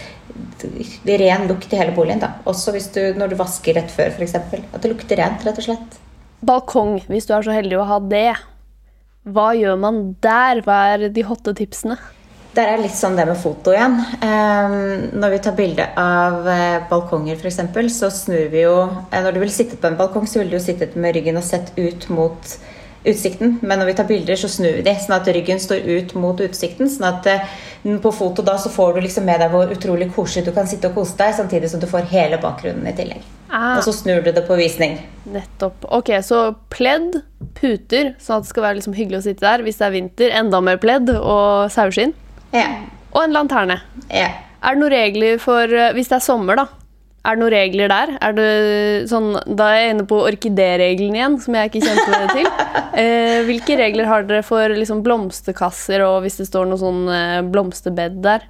ren 1.07 1.47
lukt 1.49 1.73
i 1.73 1.79
hele 1.81 1.95
boligen. 1.97 2.21
da. 2.21 2.35
Også 2.45 2.73
du, 2.73 3.15
når 3.17 3.33
du 3.33 3.37
vasker 3.37 3.79
rett 3.79 3.91
før, 3.91 4.13
f.eks. 4.13 4.35
At 4.37 4.83
det 4.83 4.93
lukter 4.93 5.17
rent, 5.17 5.47
rett 5.47 5.63
og 5.63 5.69
slett. 5.71 5.97
Balkong, 6.45 7.01
hvis 7.09 7.27
du 7.27 7.33
er 7.33 7.47
så 7.47 7.57
heldig 7.57 7.81
å 7.81 7.89
ha 7.89 7.99
det. 8.01 8.37
Hva 9.27 9.55
gjør 9.57 9.81
man 9.81 10.05
der? 10.23 10.61
Hva 10.63 10.83
er 10.93 11.09
de 11.11 11.25
hotte 11.27 11.57
tipsene? 11.57 11.97
Der 12.57 12.71
er 12.73 12.81
litt 12.81 12.97
sånn 12.97 13.19
det 13.19 13.27
med 13.29 13.37
foto 13.37 13.73
igjen. 13.75 13.99
Um, 14.23 14.77
når 15.21 15.35
vi 15.35 15.41
tar 15.45 15.57
bilde 15.59 15.89
av 16.01 16.47
uh, 16.47 16.85
balkonger 16.89 17.37
f.eks., 17.37 17.59
så 17.93 18.09
snur 18.13 18.47
vi 18.53 18.63
jo 18.63 18.79
uh, 18.87 19.19
Når 19.19 19.35
du 19.35 19.43
vil 19.43 19.53
sitte 19.53 19.77
på 19.81 19.91
en 19.91 19.99
balkong, 19.99 20.29
så 20.31 20.41
vil 20.41 20.53
du 20.53 20.57
jo 20.57 20.65
sitte 20.65 20.89
med 20.95 21.17
ryggen 21.19 21.37
og 21.37 21.45
sett 21.45 21.75
ut 21.77 22.09
mot 22.09 22.57
utsikten. 23.07 23.59
Men 23.63 23.81
når 23.81 23.91
vi 23.91 23.95
tar 23.99 24.09
bilder, 24.09 24.39
så 24.41 24.51
snur 24.51 24.79
vi 24.79 24.85
de, 24.87 24.95
sånn 25.01 25.17
at 25.17 25.31
ryggen 25.33 25.61
står 25.63 25.87
ut 25.87 26.15
mot 26.19 26.41
utsikten. 26.43 26.91
sånn 26.91 27.09
at 27.09 27.29
eh, 27.31 27.57
på 28.03 28.13
foto 28.13 28.43
da 28.43 28.57
så 28.59 28.71
får 28.73 28.97
du 28.97 29.01
liksom 29.07 29.27
med 29.29 29.41
deg 29.41 29.53
hvor 29.55 29.71
utrolig 29.73 30.11
koselig 30.15 30.47
du 30.49 30.53
kan 30.57 30.67
sitte 30.67 30.91
og 30.91 30.99
kose 30.99 31.17
deg, 31.19 31.35
samtidig 31.39 31.71
som 31.71 31.83
du 31.83 31.87
får 31.91 32.09
hele 32.11 32.41
bakgrunnen 32.43 32.87
i 32.91 32.95
tillegg. 32.97 33.23
Ah. 33.49 33.77
Og 33.79 33.85
så 33.87 33.95
snur 33.95 34.25
du 34.25 34.33
det 34.35 34.43
på 34.49 34.59
visning. 34.59 34.99
Nettopp. 35.31 35.87
Ok, 35.95 36.11
Så 36.27 36.41
pledd, 36.75 37.21
puter, 37.59 38.15
sånn 38.19 38.41
at 38.41 38.47
det 38.47 38.53
skal 38.53 38.67
være 38.67 38.81
liksom 38.81 38.97
hyggelig 38.99 39.21
å 39.21 39.27
sitte 39.29 39.47
der. 39.47 39.63
Hvis 39.67 39.79
det 39.79 39.87
er 39.87 39.95
vinter, 39.95 40.35
enda 40.43 40.61
mer 40.61 40.81
pledd 40.83 41.13
og 41.17 41.71
saueskinn. 41.73 42.17
Ja. 42.55 42.67
Og 43.15 43.23
en 43.23 43.37
lanterne. 43.37 43.81
Ja. 44.11 44.33
Er 44.67 44.75
det 44.75 44.83
noen 44.83 44.93
regler 44.93 45.39
for 45.39 45.71
eh, 45.71 45.93
Hvis 45.95 46.11
det 46.11 46.19
er 46.19 46.25
sommer, 46.27 46.59
da? 46.59 46.67
Er 47.27 47.35
det 47.35 47.43
noen 47.43 47.53
regler 47.53 47.91
der? 47.91 48.13
Er 48.23 48.35
det 48.37 48.51
sånn, 49.11 49.33
da 49.59 49.73
er 49.73 49.81
jeg 49.81 49.95
inne 49.97 50.07
på 50.07 50.19
orkidéregelen 50.29 51.17
igjen, 51.19 51.39
som 51.43 51.57
jeg 51.59 51.73
ikke 51.73 51.87
kjente 51.87 52.27
til. 52.35 52.51
Eh, 52.97 53.43
hvilke 53.45 53.75
regler 53.77 54.07
har 54.09 54.23
dere 54.25 54.41
for 54.41 54.73
liksom, 54.73 55.03
blomsterkasser 55.05 56.01
og 56.07 56.23
hvis 56.25 56.39
det 56.41 56.47
står 56.49 56.65
noe 56.71 56.81
sånn 56.81 57.03
eh, 57.13 57.43
blomsterbed 57.45 58.23
der? 58.25 58.47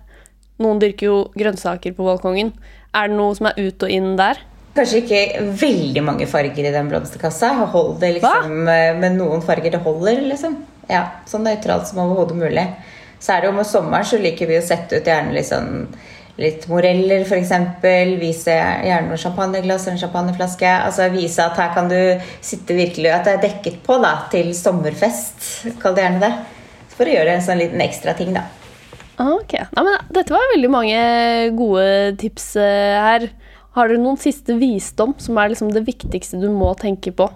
Noen 0.63 0.79
dyrker 0.79 1.09
jo 1.09 1.17
grønnsaker 1.35 1.97
på 1.97 2.07
balkongen. 2.07 2.53
Er 2.95 3.11
det 3.11 3.19
noe 3.19 3.35
som 3.35 3.49
er 3.51 3.59
ut 3.59 3.83
og 3.83 3.91
inn 3.91 4.13
der? 4.21 4.39
Kanskje 4.77 5.01
ikke 5.03 5.43
veldig 5.59 6.05
mange 6.07 6.29
farger 6.31 6.69
i 6.69 6.73
den 6.77 6.93
blomsterkassa. 6.93 7.51
Hold 7.75 7.97
det 8.05 8.13
liksom 8.21 8.55
Hva? 8.69 8.77
Eh, 8.77 8.93
med 9.03 9.19
noen 9.19 9.43
farger 9.43 9.75
det 9.75 9.83
holder, 9.83 10.23
liksom. 10.31 10.61
Ja, 10.87 11.03
Så 11.27 11.43
nøytralt 11.43 11.91
som 11.91 12.05
overhodet 12.05 12.39
mulig. 12.39 12.69
Så 13.19 13.35
er 13.35 13.43
det 13.43 13.51
jo 13.51 13.57
med 13.57 13.67
sommeren 13.67 14.07
så 14.07 14.21
liker 14.21 14.47
vi 14.47 14.61
å 14.61 14.65
sette 14.65 15.01
ut 15.01 15.09
gjerne 15.11 15.35
litt 15.35 15.49
sånn 15.49 15.89
litt 16.41 16.67
moreller, 16.69 17.25
f.eks. 17.25 17.53
Vise 18.21 18.55
gjerne 18.55 19.09
noen 19.09 19.21
champagneglass 19.21 19.87
eller 19.87 19.97
en 19.97 20.03
champagneflaske. 20.05 20.69
Altså 20.89 21.09
Vise 21.15 21.45
at 21.45 21.57
her 21.61 21.73
kan 21.77 21.89
du 21.93 21.99
sitte 22.45 22.77
virkelig 22.77 23.13
At 23.15 23.29
det 23.29 23.37
er 23.37 23.43
dekket 23.47 23.81
på 23.87 23.99
da, 24.03 24.13
til 24.33 24.53
sommerfest. 24.57 25.73
Kall 25.83 25.97
det 25.97 26.05
gjerne 26.05 26.23
det. 26.27 26.33
For 26.97 27.09
å 27.09 27.17
gjøre 27.17 27.37
en 27.37 27.45
sånn 27.45 27.61
liten 27.61 27.83
ekstra 27.85 28.17
ting, 28.17 28.37
da. 28.37 28.47
Ok. 29.21 29.57
Men, 29.77 29.91
dette 30.13 30.35
var 30.35 30.53
veldig 30.53 30.71
mange 30.73 31.01
gode 31.57 31.89
tips 32.21 32.53
uh, 32.61 33.01
her. 33.07 33.29
Har 33.77 33.91
dere 33.91 34.01
noen 34.01 34.21
siste 34.21 34.57
visdom 34.57 35.13
som 35.21 35.37
er 35.41 35.53
liksom 35.53 35.73
det 35.73 35.85
viktigste 35.89 36.41
du 36.41 36.49
må 36.53 36.73
tenke 36.81 37.13
på? 37.17 37.29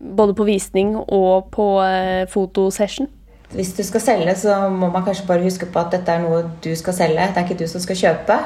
Både 0.00 0.32
på 0.36 0.46
visning 0.48 0.94
og 1.00 1.50
på 1.52 1.74
uh, 1.80 2.28
fotosession? 2.32 3.08
Hvis 3.50 3.72
du 3.74 3.82
skal 3.82 4.02
selge, 4.04 4.34
så 4.38 4.56
må 4.70 4.88
man 4.92 5.04
kanskje 5.04 5.26
bare 5.26 5.42
huske 5.42 5.66
på 5.66 5.80
at 5.82 5.94
dette 5.96 6.12
er 6.12 6.22
noe 6.22 6.44
du 6.62 6.70
skal 6.78 6.94
selge. 6.94 7.30
Det 7.30 7.40
er 7.40 7.48
ikke 7.48 7.58
du 7.58 7.66
som 7.70 7.82
skal 7.82 7.98
kjøpe. 7.98 8.36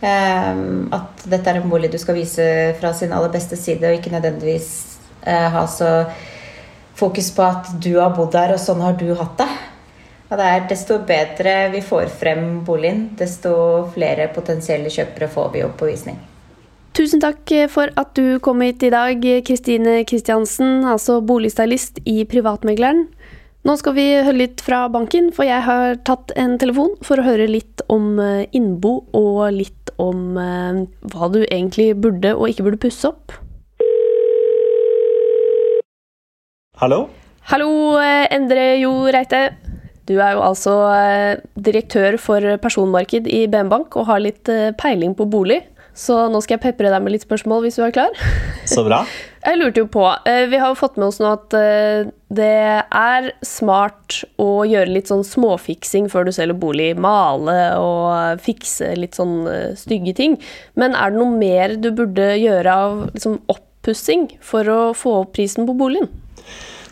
Um, 0.00 0.88
at 0.96 1.26
dette 1.28 1.50
er 1.50 1.58
en 1.60 1.68
bolig 1.68 1.90
du 1.92 1.98
skal 2.00 2.16
vise 2.16 2.44
fra 2.80 2.94
sin 2.96 3.12
aller 3.12 3.32
beste 3.32 3.58
side, 3.60 3.84
og 3.84 3.98
ikke 3.98 4.14
nødvendigvis 4.14 4.70
uh, 5.26 5.50
ha 5.52 5.66
så 5.68 5.90
fokus 6.96 7.28
på 7.36 7.44
at 7.44 7.68
du 7.84 7.98
har 7.98 8.14
bodd 8.16 8.32
der, 8.32 8.54
og 8.56 8.62
sånn 8.62 8.80
har 8.80 8.96
du 8.96 9.10
hatt 9.18 9.36
det. 9.42 9.50
Og 10.30 10.38
det 10.38 10.46
er 10.46 10.66
desto 10.70 11.00
bedre 11.04 11.54
vi 11.74 11.82
får 11.84 12.08
frem 12.20 12.44
boligen, 12.64 13.10
desto 13.18 13.52
flere 13.92 14.30
potensielle 14.32 14.92
kjøpere 14.92 15.28
får 15.28 15.48
vi 15.56 15.64
opp 15.66 15.76
på 15.80 15.90
visning. 15.90 16.20
Tusen 16.96 17.22
takk 17.22 17.50
for 17.70 17.92
at 18.00 18.14
du 18.18 18.38
kom 18.42 18.62
hit 18.64 18.82
i 18.86 18.92
dag, 18.94 19.26
Kristine 19.46 20.00
Kristiansen, 20.08 20.84
altså 20.86 21.20
boligstylist 21.22 22.00
i 22.08 22.22
Privatmegleren. 22.30 23.04
Nå 23.60 23.74
skal 23.76 23.92
vi 23.92 24.06
høre 24.16 24.38
litt 24.38 24.62
fra 24.64 24.86
banken, 24.88 25.26
for 25.36 25.44
jeg 25.44 25.60
har 25.66 25.98
tatt 26.08 26.32
en 26.40 26.54
telefon 26.60 26.94
for 27.04 27.20
å 27.20 27.24
høre 27.26 27.44
litt 27.44 27.82
om 27.92 28.14
eh, 28.16 28.46
innbo 28.56 29.02
og 29.12 29.40
litt 29.52 29.92
om 30.00 30.38
eh, 30.40 30.78
hva 31.12 31.28
du 31.28 31.42
egentlig 31.42 31.90
burde 32.00 32.32
og 32.38 32.48
ikke 32.48 32.64
burde 32.64 32.80
pusse 32.80 33.10
opp. 33.10 33.34
Hallo? 36.80 37.02
Hallo, 37.52 37.68
eh, 38.00 38.24
Endre 38.32 38.64
Jo 38.80 38.94
Reite. 39.12 39.50
Du 40.08 40.16
er 40.16 40.38
jo 40.38 40.40
altså 40.42 40.72
direktør 41.60 42.16
for 42.18 42.42
personmarked 42.64 43.28
i 43.30 43.44
BM 43.46 43.68
Bank 43.70 43.94
og 44.00 44.08
har 44.08 44.24
litt 44.24 44.48
peiling 44.80 45.12
på 45.14 45.28
bolig. 45.30 45.60
Så 45.96 46.16
nå 46.30 46.40
skal 46.44 46.56
jeg 46.56 46.64
pepre 46.68 46.92
deg 46.92 47.02
med 47.02 47.14
litt 47.14 47.26
spørsmål 47.26 47.64
hvis 47.64 47.78
du 47.80 47.84
er 47.86 47.94
klar. 47.94 48.14
Så 48.68 48.84
bra. 48.86 49.02
Jeg 49.40 49.56
lurte 49.56 49.80
jo 49.80 49.86
på 49.88 50.02
eh, 50.28 50.42
Vi 50.52 50.58
har 50.60 50.68
jo 50.68 50.76
fått 50.76 50.98
med 51.00 51.06
oss 51.06 51.16
nå 51.16 51.30
at 51.32 51.54
eh, 51.56 52.10
det 52.28 52.84
er 52.84 53.30
smart 53.46 54.18
å 54.36 54.66
gjøre 54.68 54.92
litt 54.92 55.08
sånn 55.08 55.24
småfiksing 55.24 56.10
før 56.12 56.28
du 56.28 56.32
selger 56.36 56.58
bolig. 56.60 56.90
Male 57.00 57.56
og 57.80 58.42
fikse 58.44 58.92
litt 59.00 59.16
sånn 59.16 59.48
eh, 59.48 59.70
stygge 59.80 60.12
ting. 60.18 60.36
Men 60.76 60.92
er 60.92 61.14
det 61.14 61.22
noe 61.22 61.40
mer 61.40 61.78
du 61.80 61.88
burde 61.88 62.34
gjøre 62.36 62.76
av 62.84 63.00
liksom, 63.14 63.40
oppussing 63.48 64.28
for 64.44 64.68
å 64.68 64.80
få 64.92 65.22
opp 65.22 65.32
prisen 65.38 65.64
på 65.64 65.78
boligen? 65.80 66.10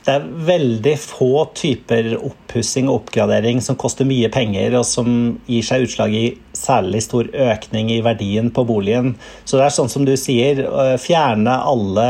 Det 0.08 0.14
er 0.16 0.28
veldig 0.48 0.94
få 1.02 1.32
typer 1.52 2.14
oppussing 2.16 2.86
og 2.88 3.02
oppgradering 3.02 3.58
som 3.60 3.76
koster 3.76 4.06
mye 4.08 4.30
penger, 4.32 4.78
og 4.78 4.86
som 4.88 5.10
gir 5.44 5.66
seg 5.66 5.84
utslag 5.84 6.14
i 6.16 6.22
særlig 6.56 7.02
stor 7.04 7.28
økning 7.28 7.90
i 7.92 7.98
verdien 8.06 8.48
på 8.48 8.64
boligen. 8.64 9.18
Så 9.44 9.58
det 9.58 9.66
er 9.66 9.74
sånn 9.74 9.90
som 9.92 10.06
du 10.08 10.14
sier, 10.16 10.62
fjerne 11.02 11.58
alle 11.60 12.06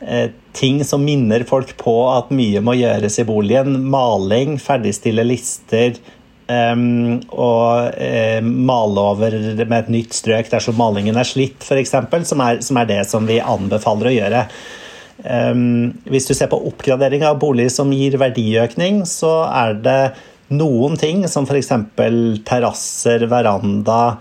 eh, 0.00 0.30
ting 0.56 0.80
som 0.88 1.04
minner 1.04 1.44
folk 1.44 1.74
på 1.76 1.94
at 2.14 2.32
mye 2.32 2.62
må 2.64 2.78
gjøres 2.78 3.20
i 3.20 3.26
boligen. 3.28 3.76
Maling, 3.92 4.56
ferdigstille 4.56 5.26
lister. 5.28 5.98
Um, 6.48 7.20
og 7.32 7.92
um, 7.96 8.48
male 8.68 9.04
over 9.12 9.36
med 9.64 9.76
et 9.78 9.92
nytt 9.92 10.16
strøk 10.16 10.50
dersom 10.52 10.76
malingen 10.76 11.16
er 11.16 11.28
slitt, 11.28 11.60
f.eks., 11.64 11.92
som, 12.28 12.42
som 12.64 12.80
er 12.80 12.88
det 12.88 12.98
som 13.08 13.28
vi 13.28 13.38
anbefaler 13.40 14.10
å 14.10 14.16
gjøre. 14.16 14.42
Um, 15.22 15.94
hvis 16.10 16.26
du 16.26 16.34
ser 16.34 16.50
på 16.50 16.58
oppgradering 16.68 17.22
av 17.26 17.38
bolig 17.42 17.68
som 17.72 17.92
gir 17.94 18.16
verdiøkning, 18.20 19.04
så 19.08 19.44
er 19.46 19.76
det 19.84 20.00
noen 20.54 20.98
ting, 21.00 21.22
som 21.30 21.46
f.eks. 21.48 21.70
terrasser, 22.44 23.26
veranda, 23.30 24.18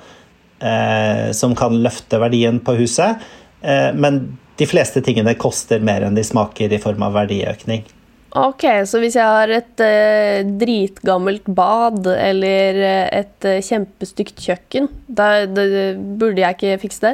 eh, 0.60 1.32
som 1.36 1.56
kan 1.58 1.82
løfte 1.84 2.20
verdien 2.22 2.62
på 2.64 2.78
huset. 2.80 3.24
Eh, 3.62 3.90
men 3.96 4.38
de 4.60 4.70
fleste 4.70 5.04
tingene 5.04 5.36
koster 5.40 5.84
mer 5.84 6.06
enn 6.06 6.16
de 6.16 6.24
smaker 6.26 6.74
i 6.74 6.82
form 6.82 7.04
av 7.06 7.18
verdiøkning. 7.18 7.84
Ok, 8.34 8.64
så 8.90 8.98
hvis 8.98 9.14
jeg 9.14 9.30
har 9.30 9.52
et 9.54 9.82
eh, 9.86 10.40
dritgammelt 10.58 11.46
bad 11.54 12.08
eller 12.10 12.80
eh, 12.82 13.10
et 13.20 13.46
eh, 13.46 13.60
kjempestygt 13.62 14.40
kjøkken, 14.42 14.88
da, 15.06 15.44
da, 15.46 15.66
burde 16.18 16.42
jeg 16.42 16.58
ikke 16.58 16.80
fikse 16.82 17.04
det? 17.04 17.12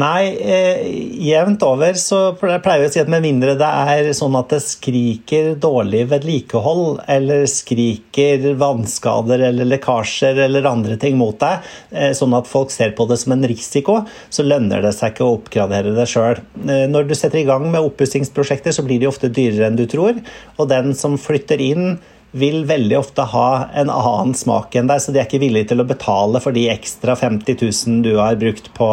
Nei, 0.00 0.32
eh, 0.40 0.86
jevnt 1.28 1.60
over 1.68 1.98
så 2.00 2.20
pleier 2.40 2.80
vi 2.80 2.88
å 2.88 2.94
si 2.94 3.02
at 3.02 3.12
med 3.12 3.26
mindre 3.26 3.58
det 3.60 3.68
er 3.68 4.08
sånn 4.16 4.38
at 4.40 4.54
det 4.54 4.62
skriker 4.64 5.50
dårlig 5.60 6.06
vedlikehold, 6.14 7.02
eller 7.12 7.44
skriker 7.50 8.48
vannskader 8.56 9.44
eller 9.50 9.68
lekkasjer 9.68 10.40
eller 10.46 10.70
andre 10.70 10.96
ting 11.00 11.20
mot 11.20 11.36
deg, 11.44 11.60
eh, 11.92 12.14
sånn 12.16 12.38
at 12.40 12.48
folk 12.48 12.72
ser 12.72 12.96
på 12.96 13.04
det 13.10 13.20
som 13.20 13.36
en 13.36 13.44
risiko, 13.52 13.98
så 14.32 14.48
lønner 14.48 14.80
det 14.80 14.94
seg 14.96 15.12
ikke 15.12 15.28
å 15.28 15.36
oppgradere 15.36 15.92
det 15.92 16.08
sjøl. 16.08 16.40
Eh, 16.64 16.88
når 16.88 17.12
du 17.12 17.14
setter 17.20 17.42
i 17.42 17.46
gang 17.52 17.68
med 17.68 17.84
oppussingsprosjekter, 17.84 18.72
så 18.72 18.88
blir 18.88 19.04
de 19.04 19.12
ofte 19.12 19.28
dyrere 19.28 19.68
enn 19.68 19.76
du 19.76 19.84
tror 19.84 20.24
og 20.56 20.68
den 20.70 20.94
som 20.96 21.16
flytter 21.20 21.62
inn, 21.62 21.96
vil 22.34 22.64
veldig 22.66 22.96
ofte 22.98 23.22
ha 23.30 23.48
en 23.78 23.92
annen 23.92 24.34
smak 24.34 24.74
enn 24.74 24.88
deg, 24.90 25.02
så 25.02 25.14
de 25.14 25.20
er 25.22 25.28
ikke 25.28 25.42
villige 25.44 25.70
til 25.70 25.84
å 25.84 25.86
betale 25.86 26.40
for 26.42 26.56
de 26.56 26.66
ekstra 26.72 27.14
50 27.18 27.60
000 27.62 28.02
du 28.02 28.16
har 28.18 28.40
brukt 28.40 28.72
på, 28.74 28.88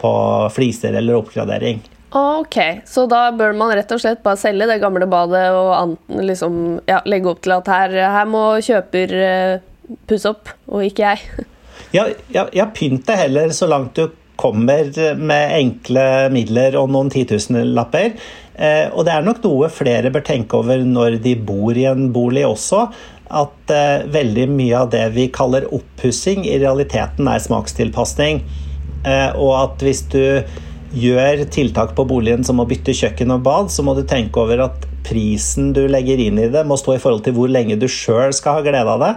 på 0.00 0.12
fliser 0.52 0.96
eller 0.98 1.16
oppgradering. 1.16 1.80
Ok, 2.14 2.58
så 2.86 3.08
da 3.10 3.24
bør 3.34 3.56
man 3.58 3.72
rett 3.74 3.90
og 3.90 3.98
slett 3.98 4.20
bare 4.22 4.38
selge 4.38 4.68
det 4.70 4.76
gamle 4.82 5.08
badet 5.10 5.48
og 5.50 5.96
liksom, 6.12 6.58
ja, 6.86 7.00
legge 7.10 7.32
opp 7.32 7.40
til 7.42 7.56
at 7.56 7.70
her, 7.72 7.96
her 8.18 8.28
må 8.30 8.44
kjøper 8.62 9.14
uh, 9.18 9.96
pusse 10.06 10.30
opp, 10.30 10.52
og 10.70 10.84
ikke 10.86 11.08
jeg. 11.08 11.48
ja, 11.96 12.06
ja, 12.36 12.46
ja 12.54 12.68
pynt 12.76 13.08
det 13.08 13.18
heller 13.18 13.56
så 13.56 13.66
langt 13.70 13.98
du 13.98 14.12
kommer 14.38 14.90
med 15.18 15.56
enkle 15.58 16.06
midler 16.34 16.76
og 16.78 16.90
noen 16.94 17.10
titusenlapper. 17.10 18.14
Eh, 18.54 18.86
og 18.94 19.02
det 19.06 19.14
er 19.14 19.24
nok 19.26 19.40
noe 19.42 19.68
flere 19.72 20.12
bør 20.14 20.22
tenke 20.26 20.60
over 20.60 20.82
når 20.86 21.18
de 21.24 21.34
bor 21.34 21.74
i 21.76 21.88
en 21.90 22.10
bolig 22.14 22.44
også. 22.46 22.86
At 23.34 23.72
eh, 23.74 24.04
veldig 24.14 24.46
mye 24.52 24.84
av 24.84 24.92
det 24.92 25.04
vi 25.16 25.28
kaller 25.34 25.66
oppussing, 25.74 26.44
i 26.46 26.60
realiteten 26.62 27.28
er 27.30 27.42
smakstilpasning. 27.42 28.44
Eh, 29.04 29.30
og 29.34 29.52
at 29.58 29.84
hvis 29.84 30.04
du 30.12 30.22
gjør 30.94 31.42
tiltak 31.50 31.96
på 31.98 32.06
boligen 32.06 32.46
som 32.46 32.62
å 32.62 32.68
bytte 32.70 32.94
kjøkken 32.94 33.34
og 33.34 33.42
bad, 33.46 33.72
så 33.74 33.82
må 33.82 33.96
du 33.98 34.04
tenke 34.06 34.38
over 34.44 34.68
at 34.68 34.86
prisen 35.04 35.72
du 35.76 35.82
legger 35.90 36.22
inn 36.22 36.38
i 36.38 36.48
det, 36.52 36.62
må 36.64 36.78
stå 36.80 36.94
i 36.94 37.02
forhold 37.02 37.26
til 37.26 37.34
hvor 37.36 37.50
lenge 37.50 37.76
du 37.80 37.88
sjøl 37.90 38.32
skal 38.32 38.60
ha 38.60 38.64
glede 38.64 38.94
av 38.94 39.02
det. 39.02 39.10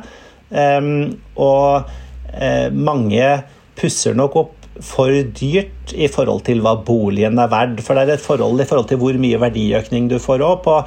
Og 1.38 2.74
mange 2.74 3.30
pusser 3.78 4.18
nok 4.18 4.36
opp 4.42 4.57
for 4.86 5.14
dyrt 5.40 5.94
i 5.96 6.10
forhold 6.12 6.44
til 6.48 6.62
hva 6.66 6.76
boligen 6.88 7.40
er 7.42 7.52
verd. 7.52 7.82
For 7.86 7.98
det 7.98 8.08
er 8.08 8.18
et 8.18 8.26
forhold 8.26 8.62
i 8.62 8.68
forhold 8.68 8.90
til 8.92 9.02
hvor 9.02 9.18
mye 9.22 9.40
verdiøkning 9.42 10.10
du 10.12 10.18
får 10.22 10.44
òg, 10.46 10.60
på 10.66 10.78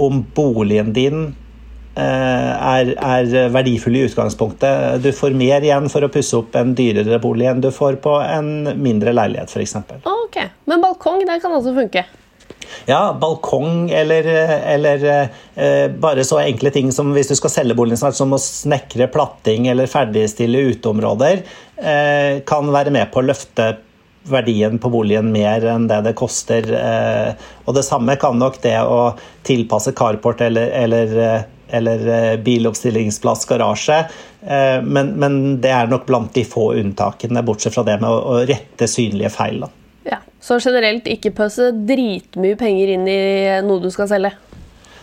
om 0.00 0.22
boligen 0.36 0.92
din 0.94 1.24
eh, 1.98 2.50
er, 2.54 2.92
er, 2.94 3.50
verdifull 3.50 3.98
i 3.98 4.04
utgangspunktet. 4.06 5.00
Du 5.02 5.10
får 5.16 5.34
mer 5.38 5.66
igjen 5.66 5.90
for 5.92 6.06
å 6.06 6.12
pusse 6.12 6.38
opp 6.38 6.56
en 6.58 6.74
dyrere 6.78 7.20
bolig 7.22 7.50
enn 7.50 7.62
du 7.64 7.70
får 7.74 7.98
på 8.04 8.16
en 8.22 8.70
mindre 8.78 9.14
leilighet, 9.16 9.50
f.eks. 9.50 9.76
Ok, 10.06 10.40
Men 10.70 10.84
balkong 10.84 11.24
det 11.26 11.40
kan 11.42 11.56
også 11.58 11.74
funke? 11.76 12.06
Ja, 12.88 13.02
balkong 13.20 13.90
eller, 13.94 14.26
eller 14.74 15.04
eh, 15.10 15.86
bare 15.90 16.24
så 16.26 16.40
enkle 16.42 16.72
ting 16.74 16.90
som 16.94 17.12
hvis 17.16 17.30
du 17.30 17.36
skal 17.38 17.52
selge 17.52 17.76
boligen 17.78 18.00
snart, 18.00 18.18
som 18.18 18.32
å 18.34 18.40
snekre 18.40 19.10
platting 19.12 19.68
eller 19.72 19.90
ferdigstille 19.90 20.64
uteområder, 20.72 21.44
eh, 21.76 22.40
kan 22.46 22.72
være 22.72 22.94
med 22.94 23.12
på 23.12 23.22
å 23.22 23.28
løfte 23.30 23.72
verdien 24.22 24.78
på 24.78 24.90
boligen 24.92 25.30
mer 25.32 25.64
enn 25.72 25.88
det 25.88 26.00
det 26.04 26.16
koster. 26.18 26.66
Eh, 26.76 27.48
og 27.64 27.76
det 27.76 27.86
samme 27.86 28.16
kan 28.20 28.38
nok 28.38 28.60
det 28.64 28.76
å 28.82 29.14
tilpasse 29.46 29.94
carport 29.96 30.42
eller, 30.44 30.72
eller, 30.82 31.16
eh, 31.24 31.48
eller 31.80 32.06
eh, 32.16 32.36
biloppstillingsplass, 32.44 33.46
garasje. 33.48 34.02
Eh, 34.42 34.78
men, 34.82 35.14
men, 35.20 35.40
det 35.60 35.72
er 35.74 35.90
nok 35.90 36.06
blant 36.08 36.34
de 36.36 36.44
få 36.44 36.72
unntakene, 36.80 37.44
bortsett 37.46 37.76
fra 37.76 37.86
det 37.86 38.00
med 38.02 38.10
å, 38.10 38.40
rette 38.48 38.88
synlige 38.90 39.32
feil. 39.34 39.64
Da. 39.64 39.72
Ja, 40.08 40.22
Så 40.40 40.56
generelt 40.64 41.08
ikke 41.10 41.34
pøse 41.36 41.70
dritmye 41.72 42.56
penger 42.56 42.94
inn 42.94 43.08
i 43.10 43.20
noe 43.66 43.82
du 43.82 43.90
skal 43.92 44.08
selge? 44.08 44.32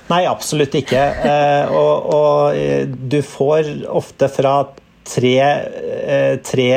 Nei, 0.07 0.23
absolutt 0.25 0.75
ikke. 0.79 0.99
Eh, 1.27 1.71
og, 1.75 2.11
og, 2.15 2.57
eh, 2.57 2.85
du 2.87 3.19
får 3.25 3.73
ofte 3.91 4.29
fra 4.31 4.61
tre, 5.07 5.33
eh, 5.37 6.37
tre 6.43 6.69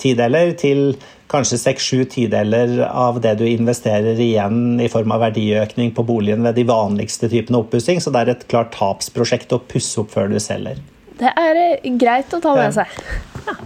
tideler 0.00 0.54
til 0.60 0.94
kanskje 1.32 1.58
seks-sju 1.60 2.02
tideler 2.12 2.74
av 2.88 3.20
det 3.24 3.36
du 3.40 3.44
investerer 3.48 4.18
igjen 4.20 4.80
i 4.84 4.88
form 4.92 5.14
av 5.14 5.22
verdiøkning 5.28 5.94
på 5.96 6.04
boligen 6.08 6.44
ved 6.44 6.58
de 6.60 6.66
vanligste 6.68 7.30
typene 7.32 7.62
oppussing. 7.62 8.00
Så 8.04 8.12
det 8.12 8.24
er 8.24 8.34
et 8.34 8.48
klart 8.52 8.74
tapsprosjekt 8.76 9.52
å 9.56 9.60
pusse 9.68 10.00
opp 10.00 10.12
før 10.12 10.32
du 10.32 10.40
selger. 10.40 10.80
Det 11.20 11.32
er 11.38 11.62
greit 12.00 12.32
å 12.32 12.40
ta 12.42 12.56
med 12.56 12.76
seg. 12.76 13.00
Ja. 13.46 13.56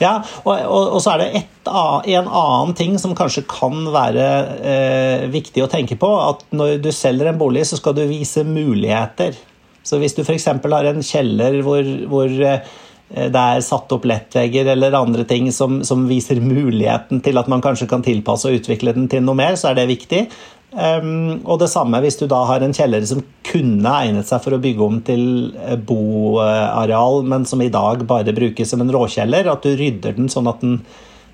Ja, 0.00 0.14
og, 0.46 0.54
og, 0.56 0.94
og, 0.96 0.98
så 1.04 1.14
er 1.14 1.20
det 1.20 1.28
et, 1.42 1.70
en 1.70 2.28
annen 2.28 2.76
ting 2.76 2.96
som 3.00 3.12
kanskje 3.16 3.44
kan 3.50 3.82
være 3.92 4.28
eh, 4.64 5.24
viktig 5.32 5.64
å 5.64 5.70
tenke 5.70 5.98
på. 6.00 6.08
At 6.24 6.46
når 6.56 6.78
du 6.84 6.88
selger 6.94 7.28
en 7.28 7.40
bolig, 7.40 7.66
så 7.68 7.76
skal 7.76 7.98
du 7.98 8.06
vise 8.08 8.46
muligheter. 8.48 9.36
Så 9.84 10.00
hvis 10.00 10.16
du 10.16 10.22
f.eks. 10.24 10.48
har 10.48 10.88
en 10.88 11.04
kjeller 11.04 11.60
hvor, 11.66 11.84
hvor 12.08 12.32
eh, 12.32 12.64
det 13.10 13.42
er 13.42 13.64
satt 13.66 13.90
opp 13.92 14.04
lettvegger 14.06 14.72
eller 14.72 14.94
andre 14.94 15.24
ting 15.28 15.48
som, 15.52 15.80
som, 15.86 16.06
viser 16.08 16.40
muligheten 16.40 17.20
til 17.24 17.40
at 17.40 17.48
man 17.50 17.62
kanskje 17.64 17.88
kan 17.90 18.04
tilpasse 18.06 18.48
og 18.48 18.60
utvikle 18.60 18.94
den 18.94 19.08
til 19.10 19.24
noe 19.26 19.36
mer, 19.36 19.58
så 19.58 19.72
er 19.72 19.80
det 19.80 19.90
viktig. 19.90 20.24
Um, 20.70 21.40
og 21.50 21.58
det 21.58 21.66
samme 21.72 21.98
hvis 22.04 22.20
du 22.20 22.28
da 22.30 22.44
har 22.46 22.62
en 22.62 22.74
kjeller 22.74 23.02
som 23.08 23.24
kunne 23.46 23.94
egnet 24.04 24.28
seg 24.28 24.42
for 24.44 24.54
å 24.54 24.60
bygge 24.62 24.84
om 24.86 25.00
til 25.02 25.22
eh, 25.58 25.74
boareal, 25.74 27.24
men 27.26 27.46
som 27.48 27.62
i 27.64 27.70
dag 27.72 28.04
bare 28.06 28.34
brukes 28.36 28.70
som 28.70 28.84
en 28.84 28.92
råkjeller. 28.94 29.50
At 29.50 29.66
du 29.66 29.74
rydder 29.74 30.14
den 30.18 30.30
sånn 30.30 30.50
at 30.50 30.62
den 30.62 30.78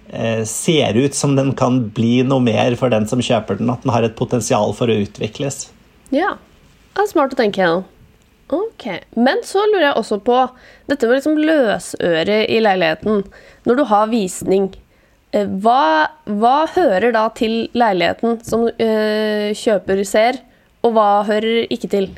eh, 0.09 0.41
ser 0.49 0.97
ut 0.97 1.17
som 1.19 1.37
den 1.37 1.53
kan 1.59 1.83
bli 1.97 2.23
noe 2.25 2.41
mer 2.45 2.79
for 2.81 2.93
den 2.93 3.09
som 3.11 3.21
kjøper 3.21 3.61
den. 3.61 3.73
At 3.73 3.85
den 3.85 3.93
har 3.93 4.07
et 4.07 4.17
potensial 4.17 4.73
for 4.79 4.89
å 4.89 4.97
utvikles. 5.05 5.67
Ja, 6.15 6.39
det 6.97 7.05
er 7.05 7.13
smart 7.13 7.37
å 7.37 7.41
tenke 7.43 7.61
gjennom. 7.61 7.85
Ok, 8.47 8.85
Men 9.19 9.41
så 9.43 9.65
lurer 9.67 9.89
jeg 9.89 9.99
også 9.99 10.21
på 10.23 10.37
dette 10.87 11.09
med 11.09 11.19
liksom 11.19 11.39
løsøre 11.41 12.45
i 12.47 12.61
leiligheten. 12.63 13.25
Når 13.67 13.81
du 13.81 13.85
har 13.91 14.13
visning, 14.13 14.69
hva, 15.45 16.09
hva 16.25 16.57
hører 16.73 17.13
da 17.17 17.27
til 17.37 17.67
leiligheten 17.77 18.41
som 18.47 18.67
øh, 18.71 19.51
kjøper 19.57 20.03
ser, 20.09 20.41
og 20.87 20.95
hva 20.97 21.11
hører 21.27 21.67
ikke 21.73 21.91
til? 21.93 22.09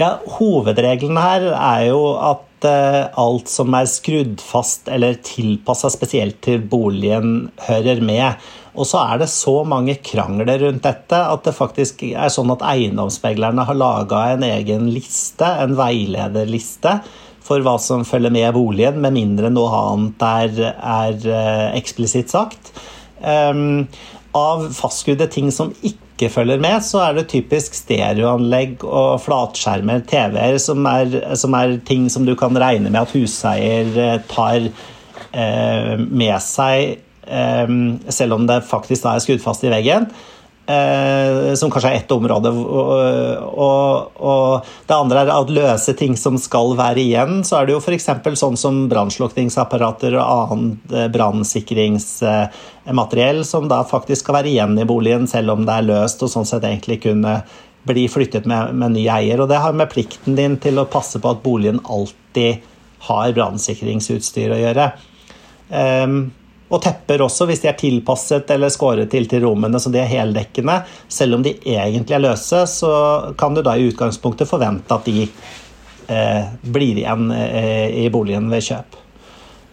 Ja, 0.00 0.16
Hovedregelen 0.38 1.18
her 1.20 1.48
er 1.54 1.88
jo 1.88 2.02
at 2.18 2.66
uh, 2.66 3.10
alt 3.18 3.50
som 3.50 3.74
er 3.78 3.88
skrudd 3.90 4.42
fast 4.42 4.88
eller 4.90 5.18
tilpassa 5.26 5.90
spesielt 5.92 6.40
til 6.44 6.62
boligen, 6.70 7.50
hører 7.68 8.02
med. 8.04 8.48
Og 8.78 8.86
så 8.86 9.00
er 9.10 9.22
det 9.22 9.30
så 9.32 9.62
mange 9.66 9.96
krangler 10.06 10.60
rundt 10.62 10.84
dette 10.86 11.18
at 11.18 11.46
det 11.46 11.56
faktisk 11.56 12.04
er 12.12 12.30
sånn 12.30 12.52
at 12.54 12.62
eiendomsmeglerne 12.62 13.64
har 13.66 13.78
laga 13.78 14.22
en 14.34 14.46
egen 14.46 14.86
liste, 14.94 15.46
en 15.46 15.74
veilederliste, 15.78 16.98
for 17.48 17.64
hva 17.64 17.78
som 17.80 18.04
følger 18.06 18.34
med 18.34 18.52
boligen, 18.56 19.00
med 19.02 19.16
mindre 19.16 19.50
noe 19.50 19.72
annet 19.72 20.28
er, 20.28 20.62
er 20.76 21.18
uh, 21.24 21.66
eksplisitt 21.78 22.30
sagt. 22.34 22.72
Um, 23.18 23.88
av 24.36 24.68
fastskudde 24.76 25.28
ting 25.32 25.50
som 25.54 25.72
ikke 25.86 26.30
følger 26.32 26.60
med, 26.60 26.82
så 26.84 27.00
er 27.06 27.16
det 27.16 27.28
typisk 27.32 27.76
stereoanlegg 27.78 28.84
og 28.86 29.20
flatskjermer, 29.24 30.04
TV-er, 30.08 30.58
som, 30.62 30.86
som, 31.38 31.56
er 31.58 31.78
ting 31.88 32.08
som 32.12 32.26
du 32.28 32.34
kan 32.38 32.56
regne 32.58 32.90
med 32.90 33.00
at 33.04 33.14
huseier 33.14 33.92
eh, 33.94 34.16
tar 34.30 34.68
eh, 34.68 35.94
med 35.98 36.36
seg, 36.44 36.98
eh, 37.26 37.76
selv 38.14 38.38
om 38.38 38.48
det 38.50 38.64
faktisk 38.68 39.08
er 39.08 39.22
skuddfast 39.24 39.66
i 39.68 39.72
veggen. 39.72 40.10
Eh, 40.68 41.54
som 41.54 41.70
kanskje 41.72 41.90
er 41.90 41.94
ett 42.02 42.10
område. 42.12 42.50
Og, 42.52 42.92
og, 43.56 44.12
og, 44.20 44.60
det 44.84 44.92
andre 44.92 45.22
er 45.22 45.30
at 45.32 45.48
løse 45.56 45.94
ting 45.96 46.12
som 46.20 46.36
skal 46.36 46.76
være 46.76 47.00
igjen. 47.00 47.40
Så 47.48 47.56
er 47.56 47.64
det 47.64 47.72
jo 47.72 47.80
f.eks. 47.80 48.04
sånn 48.36 48.60
som 48.60 48.84
brannslukningsapparater 48.90 50.12
og 50.18 50.52
annet 50.52 50.92
eh, 50.92 51.08
brannsikringsmateriell 51.14 53.40
som 53.48 53.64
da 53.70 53.80
faktisk 53.88 54.20
skal 54.26 54.34
være 54.42 54.52
igjen 54.52 54.76
i 54.76 54.84
boligen, 54.88 55.26
selv 55.30 55.50
om 55.54 55.64
det 55.64 55.72
er 55.72 55.88
løst 55.88 56.22
og 56.26 56.30
sånn 56.34 56.48
sett 56.50 56.64
egentlig 56.68 56.98
kunne 57.06 57.34
bli 57.88 58.04
flyttet 58.12 58.44
med, 58.44 58.76
med 58.76 58.92
ny 58.98 59.08
eier. 59.08 59.40
Og 59.40 59.48
det 59.48 59.64
har 59.64 59.72
med 59.72 59.88
plikten 59.88 60.36
din 60.36 60.60
til 60.60 60.76
å 60.76 60.84
passe 60.92 61.16
på 61.16 61.32
at 61.32 61.40
boligen 61.46 61.80
alltid 61.88 62.60
har 63.08 63.32
brannsikringsutstyr 63.32 64.52
å 64.52 64.60
gjøre. 64.66 64.92
Um, 65.72 66.36
og 66.68 66.82
tepper 66.84 67.22
også, 67.24 67.46
hvis 67.48 67.62
de 67.62 67.70
er 67.70 67.78
tilpasset 67.80 68.50
eller 68.52 68.72
skåret 68.72 69.08
til 69.12 69.28
til 69.30 69.44
rommene 69.46 69.80
så 69.80 69.92
de 69.92 70.02
er 70.02 70.10
heldekkende. 70.10 70.82
Selv 71.08 71.38
om 71.38 71.44
de 71.44 71.54
egentlig 71.56 72.16
er 72.16 72.24
løse, 72.24 72.64
så 72.68 72.92
kan 73.40 73.56
du 73.56 73.62
da 73.64 73.76
i 73.76 73.88
utgangspunktet 73.88 74.50
forvente 74.50 74.94
at 74.94 75.08
de 75.08 75.24
eh, 75.24 76.50
blir 76.62 77.00
igjen 77.00 77.30
eh, 77.32 78.04
i 78.04 78.08
boligen 78.12 78.50
ved 78.52 78.66
kjøp. 78.68 79.00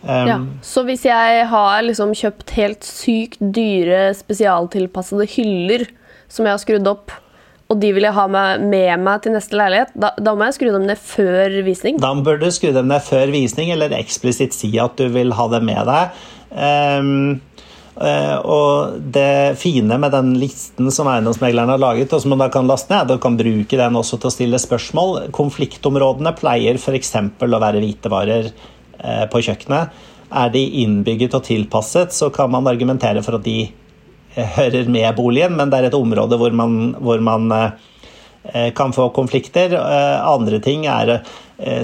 Um, 0.05 0.27
ja, 0.29 0.39
så 0.61 0.83
hvis 0.85 1.07
jeg 1.07 1.45
har 1.49 1.81
liksom 1.81 2.11
kjøpt 2.13 2.51
helt 2.59 2.85
sykt 2.85 3.39
dyre 3.41 4.11
spesialtilpassede 4.13 5.25
hyller 5.33 5.87
som 6.29 6.45
jeg 6.45 6.53
har 6.53 6.61
skrudd 6.61 6.89
opp, 6.91 7.15
og 7.65 7.79
de 7.81 7.89
vil 7.95 8.05
jeg 8.05 8.13
ha 8.13 8.27
med, 8.29 8.67
med 8.69 9.01
meg 9.01 9.23
til 9.23 9.33
neste 9.33 9.57
leilighet, 9.57 9.95
da, 9.97 10.11
da, 10.21 10.35
må 10.37 10.45
jeg 10.45 10.59
skru 10.59 10.69
dem 10.69 10.85
ned 10.85 11.01
før 11.01 11.55
visning? 11.65 11.97
Da 12.03 12.11
bør 12.13 12.37
du 12.43 12.45
skru 12.53 12.69
dem 12.75 12.91
ned 12.91 13.01
før 13.01 13.33
visning, 13.33 13.71
eller 13.73 13.95
eksplisitt 13.97 14.53
si 14.53 14.69
at 14.81 14.93
du 15.01 15.09
vil 15.15 15.33
ha 15.33 15.47
dem 15.55 15.65
med 15.71 15.81
deg. 15.89 16.19
Um, 16.51 17.41
Uh, 17.95 18.37
og 18.43 18.95
det 19.15 19.55
fine 19.55 19.95
med 20.01 20.11
den 20.11 20.33
listen 20.35 20.89
som 20.91 21.07
eiendomsmegleren 21.07 21.71
har 21.71 21.79
laget, 21.79 22.11
og 22.11 22.19
som 22.19 22.33
man 22.33 22.41
da 22.43 22.49
kan 22.51 22.67
laste 22.67 22.91
ned, 22.91 23.13
og 23.13 23.21
kan 23.23 23.37
bruke 23.39 23.79
den 23.79 23.95
også 23.95 24.19
til 24.19 24.31
å 24.31 24.33
stille 24.35 24.59
spørsmål. 24.59 25.29
Konfliktområdene 25.35 26.35
pleier 26.35 26.75
f.eks. 26.75 27.15
å 27.15 27.61
være 27.63 27.79
hvitevarer 27.79 28.51
uh, 28.51 29.23
på 29.31 29.43
kjøkkenet. 29.47 30.03
Er 30.35 30.51
de 30.51 30.65
innbygget 30.83 31.37
og 31.39 31.45
tilpasset, 31.47 32.11
så 32.11 32.27
kan 32.35 32.51
man 32.51 32.67
argumentere 32.67 33.23
for 33.23 33.39
at 33.39 33.47
de 33.47 33.61
uh, 33.69 34.43
hører 34.57 34.91
med 34.91 35.07
boligen, 35.15 35.55
men 35.55 35.71
det 35.71 35.79
er 35.79 35.89
et 35.93 35.99
område 35.99 36.41
hvor 36.41 36.51
man, 36.51 36.97
hvor 36.99 37.23
man 37.23 37.51
kan 38.77 38.91
få 38.93 39.07
konflikter. 39.09 39.71
Andre 39.73 40.59
ting 40.61 40.83
er 40.85 41.15
Eh, 41.15 41.31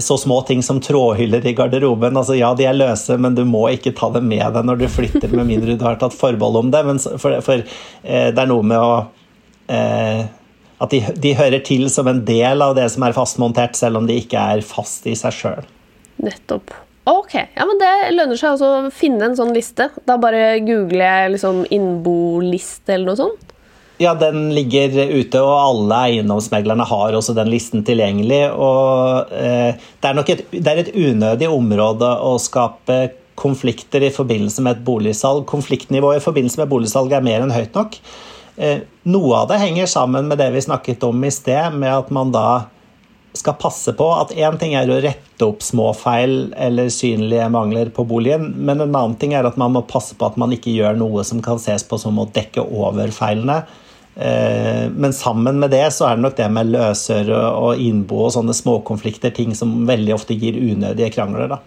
så 0.04 0.18
små 0.20 0.42
ting 0.44 0.60
som 0.64 0.82
trådhyller 0.84 1.46
i 1.48 1.54
garderoben. 1.56 2.18
altså 2.18 2.36
Ja, 2.36 2.50
de 2.56 2.66
er 2.68 2.76
løse, 2.76 3.16
men 3.18 3.36
du 3.38 3.46
må 3.48 3.64
ikke 3.72 3.94
ta 3.96 4.10
dem 4.12 4.28
med 4.28 4.44
deg 4.52 4.68
når 4.68 4.82
du 4.82 4.88
flytter, 4.92 5.32
med 5.32 5.48
mindre 5.48 5.78
du 5.80 5.86
har 5.88 5.96
tatt 6.02 6.18
forbehold 6.18 6.60
om 6.66 6.72
det. 6.74 6.84
Men 6.90 7.00
for, 7.00 7.38
for 7.46 7.64
eh, 7.64 8.28
det 8.36 8.44
er 8.44 8.52
noe 8.52 8.68
med 8.68 8.84
å 8.84 8.94
eh, 9.72 10.28
At 10.82 10.92
de, 10.92 11.02
de, 11.24 11.36
hører 11.38 11.64
til 11.64 11.88
som 11.94 12.10
en 12.12 12.24
del 12.26 12.64
av 12.66 12.76
det 12.76 12.90
som 12.92 13.06
er 13.08 13.16
fastmontert, 13.16 13.78
selv 13.80 14.02
om 14.02 14.08
de 14.10 14.20
ikke 14.20 14.44
er 14.56 14.64
fast 14.66 15.08
i 15.08 15.16
seg 15.16 15.36
sjøl. 15.38 15.68
Nettopp. 16.26 16.74
Ok, 17.10 17.34
ja, 17.34 17.66
men 17.66 17.80
Det 17.82 17.94
lønner 18.14 18.38
seg 18.38 18.56
også 18.56 18.68
å 18.68 18.92
finne 18.94 19.30
en 19.30 19.38
sånn 19.38 19.54
liste. 19.56 19.90
Da 20.06 20.20
bare 20.22 20.60
googler 20.66 21.06
jeg 21.06 21.34
liksom 21.38 21.64
innboliste 21.74 22.96
eller 22.96 23.12
noe 23.12 23.22
sånt. 23.22 23.51
Ja, 24.00 24.16
den 24.18 24.50
ligger 24.56 24.96
ute, 25.12 25.42
og 25.44 25.56
alle 25.60 25.98
eiendomsmeglerne 26.08 26.86
har 26.90 27.18
også 27.18 27.36
den 27.38 27.52
listen 27.52 27.84
tilgjengelig. 27.86 28.44
og 28.52 29.34
eh, 29.36 29.78
Det 30.02 30.10
er 30.10 30.18
nok 30.18 30.32
et, 30.34 30.46
det 30.52 30.68
er 30.68 30.82
et 30.82 30.94
unødig 30.96 31.50
område 31.52 32.10
å 32.26 32.38
skape 32.42 33.02
konflikter 33.42 34.04
i 34.06 34.14
forbindelse 34.14 34.64
med 34.66 34.78
et 34.78 34.86
boligsalg. 34.86 35.46
Konfliktnivået 35.50 36.22
i 36.22 36.26
forbindelse 36.26 36.62
med 36.62 36.72
boligsalg 36.72 37.14
er 37.14 37.26
mer 37.26 37.46
enn 37.46 37.54
høyt 37.54 37.78
nok. 37.78 37.98
Eh, 38.58 38.84
noe 39.10 39.38
av 39.38 39.50
det 39.50 39.62
henger 39.62 39.90
sammen 39.90 40.28
med 40.30 40.42
det 40.42 40.52
vi 40.56 40.66
snakket 40.66 41.04
om 41.08 41.24
i 41.26 41.32
sted, 41.34 41.78
med 41.78 41.94
at 41.94 42.12
man 42.14 42.34
da 42.34 42.48
skal 43.38 43.56
passe 43.60 43.94
på 43.96 44.08
at 44.14 44.34
én 44.36 44.58
ting 44.60 44.74
er 44.76 44.90
å 44.92 45.00
rette 45.04 45.46
opp 45.48 45.64
småfeil 45.64 46.52
eller 46.60 46.92
synlige 46.94 47.48
mangler 47.54 47.92
på 47.96 48.06
boligen, 48.08 48.50
men 48.58 48.82
en 48.82 48.90
annen 48.90 49.16
ting 49.22 49.36
er 49.38 49.48
at 49.48 49.60
man 49.62 49.76
må 49.76 49.86
passe 49.88 50.18
på 50.18 50.28
at 50.28 50.40
man 50.42 50.52
ikke 50.56 50.74
gjør 50.76 51.00
noe 51.00 51.24
som 51.28 51.42
kan 51.44 51.62
ses 51.62 51.86
på 51.88 52.00
som 52.02 52.20
å 52.20 52.28
dekke 52.36 52.66
over 52.68 53.14
feilene. 53.16 53.62
Eh, 54.16 54.90
men 54.92 55.16
sammen 55.16 55.62
med 55.64 55.72
det 55.72 55.86
så 55.96 56.10
er 56.10 56.18
det 56.18 56.26
nok 56.26 56.38
det 56.38 56.50
med 56.52 56.74
løsøre 56.74 57.42
og 57.56 57.80
innbo 57.80 58.26
og 58.26 58.34
sånne 58.36 58.56
småkonflikter 58.56 59.32
ting 59.36 59.56
som 59.56 59.86
veldig 59.88 60.18
ofte 60.18 60.36
gir 60.36 60.60
unødige 60.60 61.14
krangler. 61.16 61.56
da. 61.56 61.62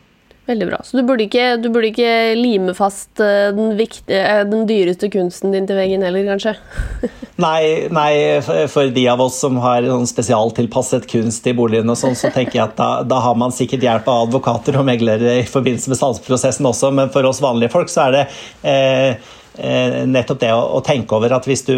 Veldig 0.44 0.66
bra. 0.68 0.78
Så 0.84 0.98
du 0.98 1.06
burde 1.08 1.24
ikke, 1.24 1.44
du 1.56 1.70
burde 1.72 1.88
ikke 1.88 2.34
lime 2.36 2.74
fast 2.76 3.20
eh, 3.22 3.48
den, 3.56 3.74
viktige, 3.78 4.18
eh, 4.20 4.42
den, 4.44 4.66
dyreste 4.68 5.08
kunsten 5.12 5.54
din 5.54 5.68
til 5.68 5.78
veggen 5.78 6.04
heller, 6.04 6.26
kanskje? 6.34 6.52
nei, 7.46 7.86
nei, 7.94 8.10
for 8.44 8.92
de 8.92 9.06
av 9.08 9.22
oss 9.24 9.38
som 9.40 9.56
har 9.64 9.86
sånn 9.88 10.04
spesialtilpasset 10.10 11.08
kunst 11.08 11.48
i 11.48 11.54
boligen, 11.56 11.88
og 11.88 11.96
sånn, 12.00 12.18
så 12.18 12.32
tenker 12.34 12.58
jeg 12.58 12.66
at 12.66 12.76
da, 12.80 12.90
da, 13.08 13.22
har 13.24 13.38
man 13.40 13.56
sikkert 13.56 13.86
hjelp 13.86 14.10
av 14.12 14.26
advokater 14.26 14.76
og 14.80 14.84
meglere 14.90 15.38
i 15.40 15.48
forbindelse 15.48 15.94
med 15.94 16.02
salgsprosessen 16.02 16.68
også, 16.68 16.92
men 16.92 17.14
for 17.14 17.24
oss 17.30 17.40
vanlige 17.44 17.72
folk 17.72 17.92
så 17.92 18.08
er 18.08 18.18
det 18.18 18.26
eh, 18.68 19.32
Eh, 19.54 20.00
nettopp 20.10 20.40
det 20.42 20.50
å, 20.50 20.80
tenke 20.82 21.14
over 21.14 21.30
at 21.36 21.44
hvis 21.46 21.62
du 21.68 21.74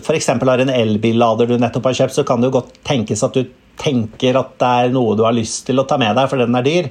f.eks. 0.00 0.30
har 0.32 0.62
en 0.62 0.72
elbillader 0.72 1.50
du 1.50 1.58
nettopp 1.60 1.90
har 1.90 1.98
kjøpt, 1.98 2.16
så 2.16 2.24
kan 2.24 2.40
det 2.40 2.48
jo 2.48 2.54
godt 2.56 2.78
tenkes 2.88 3.20
at 3.26 3.36
du 3.36 3.50
tenker 3.78 4.38
at 4.40 4.54
det 4.58 4.70
er 4.84 4.94
noe 4.94 5.12
du 5.16 5.26
har 5.26 5.36
lyst 5.36 5.66
til 5.68 5.78
å 5.78 5.84
ta 5.86 5.98
med 6.00 6.16
deg, 6.16 6.30
for 6.30 6.40
den 6.40 6.56
er 6.56 6.64
dyr. 6.64 6.88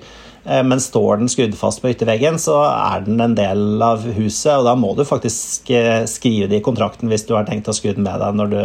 Eh, 0.47 0.63
men 0.63 0.81
står 0.81 1.17
den 1.17 1.29
skrudd 1.31 1.55
fast 1.59 1.81
på 1.83 1.91
ytterveggen, 1.91 2.39
så 2.39 2.61
er 2.69 3.03
den 3.05 3.19
en 3.23 3.35
del 3.37 3.83
av 3.83 4.05
huset. 4.17 4.53
Og 4.55 4.65
da 4.67 4.75
må 4.79 4.93
du 4.97 5.03
faktisk 5.07 5.71
eh, 5.75 6.05
skrive 6.09 6.49
det 6.51 6.61
i 6.61 6.65
kontrakten 6.65 7.11
hvis 7.11 7.27
du 7.27 7.35
har 7.35 7.47
tenkt 7.49 7.67
å 7.67 7.75
skru 7.75 7.91
den 7.91 8.07
med 8.07 8.21
deg 8.23 8.39
når 8.39 8.53
du, 8.53 8.59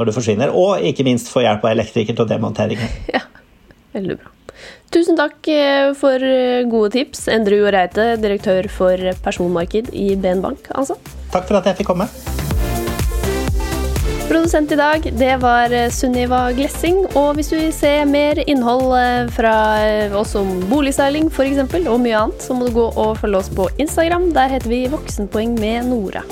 når 0.00 0.10
du 0.10 0.16
forsvinner. 0.16 0.54
Og 0.56 0.84
ikke 0.90 1.06
minst 1.06 1.32
få 1.32 1.44
hjelp 1.44 1.66
av 1.66 1.74
elektriker 1.74 2.16
til 2.16 2.26
å 2.26 2.30
demonteringen. 2.30 3.00
Ja, 3.16 3.24
veldig 3.96 4.20
bra. 4.20 4.36
Tusen 4.90 5.16
takk 5.18 5.46
eh, 5.52 5.92
for 5.98 6.30
gode 6.70 6.92
tips, 6.96 7.26
Endre 7.32 7.62
Reite, 7.70 8.12
direktør 8.20 8.68
for 8.72 9.10
personmarked 9.24 9.92
i 9.94 10.12
BN 10.16 10.44
Bank. 10.46 10.72
Altså. 10.74 10.98
Takk 11.30 11.46
for 11.46 11.60
at 11.60 11.70
jeg 11.70 11.82
fikk 11.82 11.92
komme. 11.94 12.10
Produsent 14.30 14.72
i 14.72 14.76
dag, 14.78 15.12
det 15.18 15.36
var 15.42 15.72
eh, 15.74 15.88
Sunniva 15.90 16.52
Glessing. 16.54 17.00
Og 17.18 17.32
hvis 17.34 17.48
du 17.50 17.56
vil 17.56 17.72
se 17.74 17.90
mer 18.06 18.38
innhold 18.44 19.32
fra 19.34 19.54
oss 20.20 20.36
om 20.38 20.52
boligstyling 20.70 21.26
f.eks., 21.32 21.64
og 21.80 21.98
mye 22.04 22.20
annet, 22.20 22.46
så 22.46 22.54
må 22.54 22.68
du 22.68 22.76
gå 22.78 22.86
og 22.94 23.18
følge 23.18 23.42
oss 23.42 23.50
på 23.50 23.66
Instagram. 23.82 24.30
Der 24.36 24.54
heter 24.54 24.70
vi 24.70 24.84
Voksenpoeng 24.94 25.58
med 25.58 25.90
Nora. 25.90 26.22